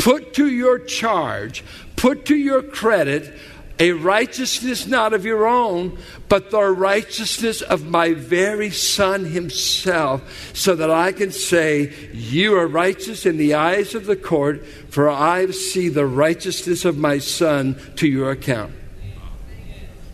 Put 0.00 0.34
to 0.34 0.48
your 0.48 0.78
charge, 0.78 1.62
put 1.94 2.24
to 2.26 2.34
your 2.34 2.62
credit 2.62 3.32
a 3.78 3.92
righteousness 3.92 4.86
not 4.86 5.12
of 5.12 5.24
your 5.24 5.46
own, 5.46 5.98
but 6.28 6.50
the 6.50 6.62
righteousness 6.62 7.62
of 7.62 7.86
my 7.86 8.12
very 8.12 8.70
Son 8.70 9.26
Himself, 9.26 10.54
so 10.54 10.74
that 10.74 10.90
I 10.90 11.12
can 11.12 11.30
say, 11.30 11.94
You 12.12 12.56
are 12.56 12.66
righteous 12.66 13.24
in 13.24 13.36
the 13.36 13.54
eyes 13.54 13.94
of 13.94 14.06
the 14.06 14.16
court, 14.16 14.66
for 14.88 15.08
I 15.08 15.46
see 15.50 15.88
the 15.88 16.06
righteousness 16.06 16.84
of 16.84 16.98
my 16.98 17.18
Son 17.18 17.78
to 17.96 18.06
your 18.06 18.30
account. 18.30 18.72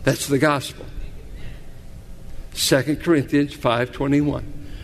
That's 0.03 0.27
the 0.27 0.39
gospel. 0.39 0.85
2 2.53 2.97
Corinthians 3.03 3.53
5:21. 3.53 4.43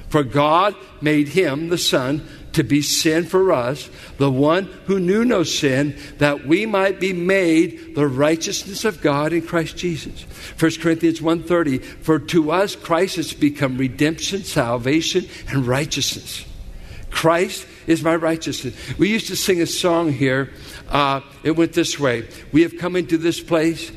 For 0.10 0.24
God 0.24 0.76
made 1.02 1.30
him 1.30 1.70
the 1.70 1.78
son 1.78 2.28
to 2.54 2.64
be 2.64 2.82
sin 2.82 3.26
for 3.26 3.52
us, 3.52 3.90
the 4.18 4.32
one 4.32 4.66
who 4.86 5.00
knew 5.00 5.26
no 5.26 5.44
sin, 5.44 5.96
that 6.20 6.46
we 6.46 6.66
might 6.66 7.00
be 7.00 7.14
made 7.14 7.96
the 7.96 8.08
righteousness 8.08 8.86
of 8.86 9.02
God 9.02 9.34
in 9.34 9.42
Christ 9.42 9.76
Jesus. 9.78 10.26
1 10.58 10.80
Corinthians 10.80 11.22
1:30, 11.22 11.80
for 11.80 12.20
to 12.20 12.52
us 12.52 12.76
Christ 12.76 13.18
has 13.18 13.34
become 13.34 13.78
redemption, 13.78 14.44
salvation, 14.44 15.26
and 15.50 15.68
righteousness. 15.68 16.46
Christ 17.10 17.66
is 17.86 18.04
my 18.04 18.16
righteousness. 18.16 18.76
We 18.98 19.10
used 19.10 19.28
to 19.28 19.36
sing 19.36 19.62
a 19.62 19.68
song 19.68 20.12
here. 20.14 20.52
Uh, 20.90 21.22
it 21.44 21.52
went 21.52 21.74
this 21.74 22.00
way 22.00 22.28
We 22.52 22.64
have 22.64 22.78
come 22.78 22.96
into 22.96 23.18
this 23.18 23.40
place 23.40 23.92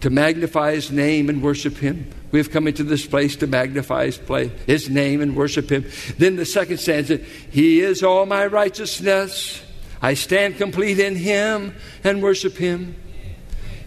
to 0.00 0.10
magnify 0.10 0.74
his 0.74 0.90
name 0.90 1.28
and 1.28 1.42
worship 1.42 1.76
him. 1.76 2.06
We 2.30 2.38
have 2.38 2.50
come 2.50 2.68
into 2.68 2.84
this 2.84 3.06
place 3.06 3.36
to 3.36 3.46
magnify 3.46 4.06
his, 4.06 4.18
place, 4.18 4.52
his 4.66 4.88
name 4.88 5.20
and 5.20 5.34
worship 5.36 5.70
him. 5.70 5.84
Then 6.16 6.36
the 6.36 6.44
second 6.44 6.78
stanza 6.78 7.16
He 7.16 7.80
is 7.80 8.02
all 8.02 8.26
my 8.26 8.46
righteousness. 8.46 9.62
I 10.00 10.14
stand 10.14 10.56
complete 10.56 10.98
in 10.98 11.16
him 11.16 11.74
and 12.04 12.22
worship 12.22 12.56
him. 12.56 12.94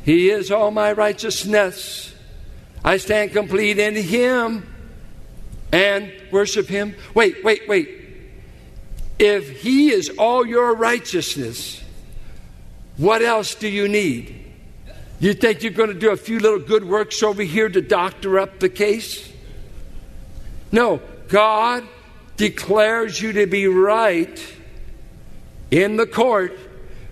He 0.04 0.30
is 0.30 0.52
all 0.52 0.70
my 0.72 0.92
righteousness. 0.92 2.14
I 2.84 2.98
stand 2.98 3.32
complete 3.32 3.80
in 3.80 3.96
Him 3.96 4.68
and 5.72 6.12
worship 6.32 6.68
Him. 6.68 6.96
Wait, 7.14 7.44
wait, 7.44 7.68
wait. 7.68 7.90
If 9.18 9.62
He 9.62 9.92
is 9.92 10.10
all 10.18 10.46
your 10.46 10.76
righteousness, 10.76 11.82
what 12.98 13.22
else 13.22 13.56
do 13.56 13.70
you 13.70 13.88
need? 13.88 14.43
You 15.24 15.34
think 15.34 15.64
you're 15.64 15.72
going 15.72 15.88
to 15.88 15.98
do 15.98 16.12
a 16.12 16.18
few 16.18 16.38
little 16.38 16.60
good 16.60 16.84
works 16.84 17.24
over 17.24 17.44
here 17.44 17.70
to 17.70 17.80
doctor 17.80 18.40
up 18.40 18.60
the 18.60 18.68
case? 18.68 19.32
No, 20.70 21.00
God 21.30 21.88
declares 22.36 23.22
you 23.22 23.32
to 23.32 23.48
be 23.48 23.68
right 23.68 24.54
in 25.72 25.96
the 25.96 26.06
court 26.06 26.60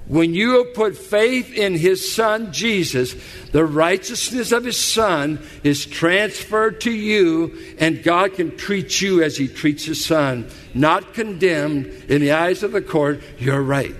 when 0.08 0.34
you 0.34 0.58
have 0.58 0.74
put 0.74 0.98
faith 0.98 1.54
in 1.54 1.74
his 1.74 2.14
son 2.14 2.52
Jesus, 2.52 3.16
the 3.54 3.64
righteousness 3.64 4.52
of 4.52 4.66
his 4.66 4.78
son 4.78 5.40
is 5.64 5.86
transferred 5.86 6.82
to 6.82 6.92
you, 6.92 7.58
and 7.80 8.04
God 8.04 8.34
can 8.34 8.58
treat 8.58 9.00
you 9.00 9.24
as 9.24 9.38
he 9.38 9.48
treats 9.48 9.86
his 9.86 10.04
son, 10.04 10.50
not 10.74 11.14
condemned 11.14 11.86
in 12.10 12.20
the 12.20 12.34
eyes 12.34 12.62
of 12.62 12.74
the 12.74 12.82
court. 12.82 13.24
You're 13.40 13.62
right. 13.62 13.96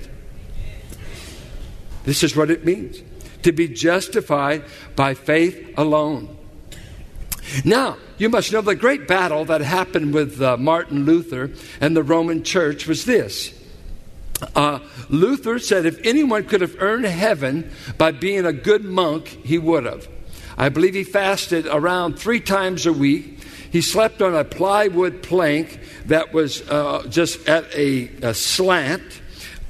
This 2.04 2.24
is 2.24 2.36
what 2.36 2.52
it 2.52 2.66
means 2.66 3.04
to 3.44 3.52
be 3.52 3.68
justified 3.68 4.64
by 4.96 5.14
faith 5.14 5.74
alone. 5.78 6.38
Now, 7.66 7.98
you 8.18 8.30
must 8.30 8.52
know 8.52 8.62
the 8.62 8.76
great 8.76 9.08
battle 9.08 9.46
that 9.46 9.62
happened 9.62 10.14
with 10.14 10.42
uh, 10.42 10.58
Martin 10.58 11.06
Luther 11.06 11.52
and 11.80 11.98
the 11.98 12.04
Roman 12.04 12.44
Church 12.44 12.88
was 12.88 13.06
this 13.06 13.54
uh, 14.56 14.80
Luther 15.10 15.60
said 15.60 15.86
if 15.86 16.00
anyone 16.06 16.46
could 16.46 16.62
have 16.62 16.76
earned 16.80 17.06
heaven 17.06 17.72
by 17.98 18.12
being 18.12 18.46
a 18.46 18.54
good 18.54 18.84
monk, 18.84 19.28
he 19.28 19.58
would 19.58 19.86
have. 19.86 20.08
I 20.58 20.70
believe 20.70 20.94
he 20.94 21.04
fasted 21.04 21.66
around 21.68 22.20
three 22.20 22.40
times 22.40 22.86
a 22.86 22.94
week. 22.94 23.40
He 23.72 23.82
slept 23.82 24.22
on 24.22 24.36
a 24.36 24.44
plywood 24.44 25.24
plank 25.24 25.80
that 26.06 26.34
was 26.34 26.68
uh, 26.70 27.08
just 27.10 27.48
at 27.48 27.74
a, 27.74 28.10
a 28.22 28.34
slant. 28.34 29.22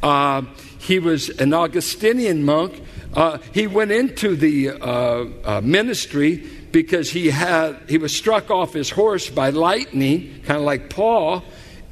Uh, 0.01 0.43
he 0.79 0.97
was 0.97 1.29
an 1.29 1.53
Augustinian 1.53 2.43
monk. 2.43 2.81
Uh, 3.13 3.37
he 3.53 3.67
went 3.67 3.91
into 3.91 4.35
the 4.35 4.69
uh, 4.69 5.25
uh, 5.43 5.61
ministry 5.61 6.47
because 6.71 7.09
he 7.09 7.29
had 7.29 7.77
he 7.89 7.97
was 7.97 8.15
struck 8.15 8.49
off 8.49 8.73
his 8.73 8.89
horse 8.89 9.29
by 9.29 9.49
lightning, 9.49 10.41
kind 10.45 10.59
of 10.59 10.63
like 10.63 10.89
Paul 10.89 11.43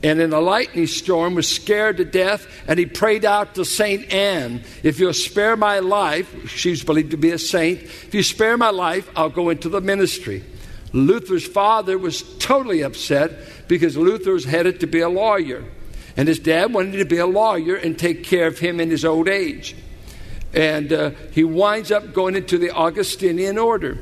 and 0.02 0.22
in 0.22 0.32
a 0.32 0.40
lightning 0.40 0.88
storm 0.88 1.36
was 1.36 1.48
scared 1.48 1.98
to 1.98 2.06
death 2.06 2.48
and 2.68 2.80
he 2.80 2.86
prayed 2.86 3.26
out 3.26 3.56
to 3.56 3.66
saint 3.66 4.12
anne 4.14 4.64
if 4.84 5.00
you'll 5.00 5.14
spare 5.14 5.58
my 5.58 5.80
life 5.80 6.50
she's 6.50 6.84
believed 6.84 7.12
to 7.12 7.18
be 7.18 7.32
a 7.32 7.38
saint 7.38 7.82
if 7.82 8.14
you 8.14 8.24
spare 8.24 8.58
my 8.58 8.70
life 8.70 9.10
i'll 9.16 9.30
go 9.30 9.50
into 9.50 9.70
the 9.70 9.82
ministry. 9.82 10.44
Luther's 10.92 11.46
father 11.46 12.00
was 12.00 12.24
totally 12.38 12.82
upset 12.82 13.32
because 13.68 13.98
luther 13.98 14.34
was 14.34 14.46
headed 14.46 14.80
to 14.80 14.88
be 14.88 15.02
a 15.02 15.10
lawyer 15.10 15.64
and 16.18 16.28
his 16.28 16.40
dad 16.40 16.74
wanted 16.74 16.98
to 16.98 17.06
be 17.06 17.18
a 17.18 17.28
lawyer 17.28 17.76
and 17.76 18.00
take 18.00 18.24
care 18.24 18.48
of 18.48 18.60
him 18.60 18.80
in 18.80 18.90
his 18.90 19.06
old 19.06 19.28
age 19.28 19.76
and 20.54 20.92
uh, 20.92 21.12
he 21.32 21.44
winds 21.44 21.92
up 21.92 22.14
going 22.14 22.36
into 22.36 22.58
the 22.58 22.72
augustinian 22.72 23.58
order 23.58 23.98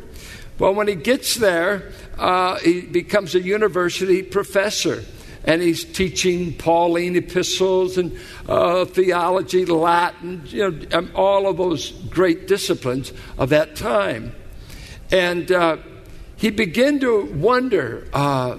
well 0.60 0.74
when 0.74 0.88
he 0.88 0.96
gets 0.96 1.36
there 1.36 1.92
uh, 2.18 2.58
he 2.60 2.82
becomes 2.82 3.36
a 3.36 3.42
university 3.42 4.22
professor 4.24 5.04
and 5.48 5.62
he's 5.62 5.86
teaching 5.86 6.54
Pauline 6.54 7.16
epistles 7.16 7.98
and 7.98 8.20
uh, 8.50 8.84
theology, 8.84 9.66
Latin, 9.66 10.44
you 10.46 10.70
know, 10.70 10.88
um, 10.92 11.10
all 11.16 11.48
of 11.48 11.56
those 11.56 11.92
great 12.10 12.48
disciplines 12.48 13.14
of 13.38 13.50
that 13.50 13.78
time. 13.78 14.36
And 15.10 15.50
uh, 15.50 15.78
he 16.36 16.50
began 16.50 17.00
to 17.00 17.24
wonder. 17.34 18.10
Uh, 18.12 18.58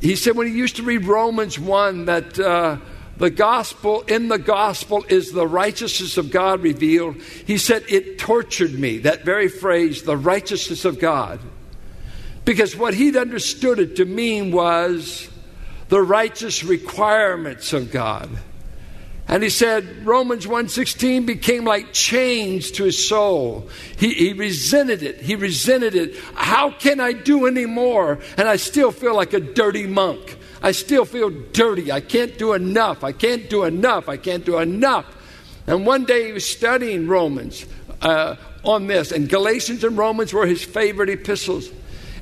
he 0.00 0.16
said 0.16 0.36
when 0.36 0.48
he 0.48 0.52
used 0.52 0.74
to 0.76 0.82
read 0.82 1.04
Romans 1.04 1.56
1 1.56 2.06
that 2.06 2.38
uh, 2.38 2.78
the 3.18 3.30
gospel, 3.30 4.02
in 4.02 4.28
the 4.28 4.38
gospel, 4.38 5.04
is 5.08 5.32
the 5.32 5.46
righteousness 5.46 6.16
of 6.18 6.30
God 6.30 6.62
revealed. 6.62 7.16
He 7.46 7.58
said 7.58 7.84
it 7.88 8.18
tortured 8.18 8.72
me, 8.72 8.98
that 8.98 9.24
very 9.24 9.48
phrase, 9.48 10.02
the 10.02 10.16
righteousness 10.16 10.84
of 10.84 11.00
God. 11.00 11.40
Because 12.44 12.76
what 12.76 12.94
he'd 12.94 13.16
understood 13.16 13.78
it 13.80 13.96
to 13.96 14.04
mean 14.04 14.52
was 14.52 15.28
the 15.88 16.00
righteous 16.00 16.62
requirements 16.62 17.72
of 17.72 17.90
God. 17.90 18.30
And 19.26 19.42
he 19.42 19.50
said 19.50 20.06
Romans 20.06 20.46
1:16 20.46 21.26
became 21.26 21.64
like 21.64 21.92
chains 21.92 22.70
to 22.72 22.84
his 22.84 23.06
soul. 23.06 23.68
He, 23.98 24.14
he 24.14 24.32
resented 24.32 25.02
it. 25.02 25.20
He 25.20 25.36
resented 25.36 25.94
it. 25.94 26.16
How 26.34 26.70
can 26.70 26.98
I 26.98 27.12
do 27.12 27.46
any 27.46 27.66
more? 27.66 28.18
And 28.38 28.48
I 28.48 28.56
still 28.56 28.90
feel 28.90 29.14
like 29.14 29.34
a 29.34 29.40
dirty 29.40 29.86
monk. 29.86 30.37
I 30.62 30.72
still 30.72 31.04
feel 31.04 31.30
dirty. 31.30 31.92
I 31.92 32.00
can't 32.00 32.36
do 32.38 32.52
enough. 32.52 33.04
I 33.04 33.12
can't 33.12 33.48
do 33.48 33.64
enough. 33.64 34.08
I 34.08 34.16
can't 34.16 34.44
do 34.44 34.58
enough. 34.58 35.06
And 35.66 35.86
one 35.86 36.04
day 36.04 36.26
he 36.26 36.32
was 36.32 36.46
studying 36.46 37.08
Romans 37.08 37.66
uh, 38.00 38.36
on 38.64 38.86
this, 38.86 39.12
and 39.12 39.28
Galatians 39.28 39.84
and 39.84 39.96
Romans 39.96 40.32
were 40.32 40.46
his 40.46 40.64
favorite 40.64 41.10
epistles. 41.10 41.70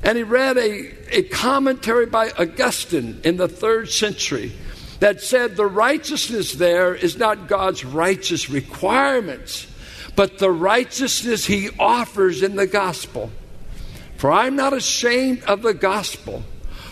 And 0.03 0.17
he 0.17 0.23
read 0.23 0.57
a, 0.57 1.17
a 1.17 1.23
commentary 1.23 2.05
by 2.05 2.29
Augustine 2.31 3.19
in 3.23 3.37
the 3.37 3.47
third 3.47 3.89
century 3.89 4.51
that 4.99 5.21
said 5.21 5.55
the 5.55 5.65
righteousness 5.65 6.53
there 6.53 6.93
is 6.93 7.17
not 7.17 7.47
God's 7.47 7.83
righteous 7.85 8.49
requirements, 8.49 9.67
but 10.15 10.39
the 10.39 10.51
righteousness 10.51 11.45
he 11.45 11.69
offers 11.79 12.43
in 12.43 12.55
the 12.55 12.67
gospel. 12.67 13.31
For 14.17 14.31
I'm 14.31 14.55
not 14.55 14.73
ashamed 14.73 15.43
of 15.43 15.61
the 15.61 15.73
gospel. 15.73 16.43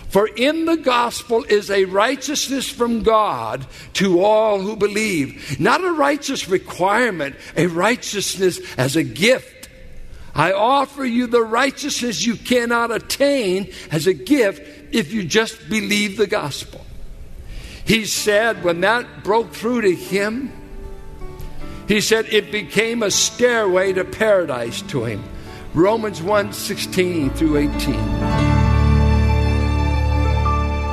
For 0.08 0.28
in 0.28 0.66
the 0.66 0.76
gospel 0.76 1.44
is 1.44 1.70
a 1.70 1.84
righteousness 1.84 2.68
from 2.68 3.02
God 3.02 3.66
to 3.94 4.22
all 4.22 4.60
who 4.60 4.76
believe. 4.76 5.58
Not 5.58 5.84
a 5.84 5.92
righteous 5.92 6.48
requirement, 6.48 7.36
a 7.56 7.66
righteousness 7.66 8.60
as 8.78 8.96
a 8.96 9.02
gift 9.02 9.56
I 10.36 10.52
offer 10.52 11.02
you 11.02 11.26
the 11.26 11.42
righteousness 11.42 12.26
you 12.26 12.36
cannot 12.36 12.94
attain 12.94 13.72
as 13.90 14.06
a 14.06 14.12
gift 14.12 14.94
if 14.94 15.10
you 15.10 15.24
just 15.24 15.70
believe 15.70 16.18
the 16.18 16.26
gospel. 16.26 16.84
He 17.86 18.04
said, 18.04 18.62
when 18.62 18.82
that 18.82 19.24
broke 19.24 19.54
through 19.54 19.80
to 19.82 19.94
him, 19.94 20.52
he 21.88 22.02
said 22.02 22.26
it 22.26 22.52
became 22.52 23.02
a 23.02 23.10
stairway 23.10 23.94
to 23.94 24.04
paradise 24.04 24.82
to 24.82 25.04
him. 25.04 25.24
Romans 25.72 26.20
1 26.20 26.52
16 26.52 27.30
through 27.30 27.56
18. 27.56 28.45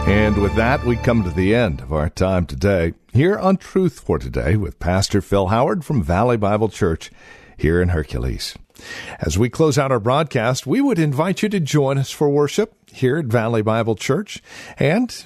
And 0.06 0.42
with 0.42 0.54
that, 0.56 0.84
we 0.84 0.98
come 0.98 1.24
to 1.24 1.30
the 1.30 1.56
end 1.56 1.80
of 1.80 1.94
our 1.94 2.10
time 2.10 2.46
today 2.46 2.94
here 3.14 3.38
on 3.38 3.56
Truth 3.56 4.02
for 4.02 4.20
Today 4.20 4.58
with 4.58 4.80
Pastor 4.80 5.22
Phil 5.22 5.48
Howard 5.48 5.86
from 5.86 6.04
Valley 6.04 6.36
Bible 6.36 6.68
Church 6.68 7.10
here 7.58 7.82
in 7.82 7.90
Hercules. 7.90 8.56
As 9.20 9.38
we 9.38 9.50
close 9.50 9.78
out 9.78 9.94
our 9.94 10.02
broadcast, 10.02 10.68
we 10.68 10.82
would 10.82 11.00
invite 11.00 11.42
you 11.42 11.48
to 11.50 11.60
join 11.62 11.98
us 11.98 12.12
for 12.12 12.28
worship 12.30 12.76
here 12.92 13.18
at 13.18 13.26
Valley 13.26 13.62
Bible 13.62 13.96
Church, 13.96 14.44
and 14.78 15.26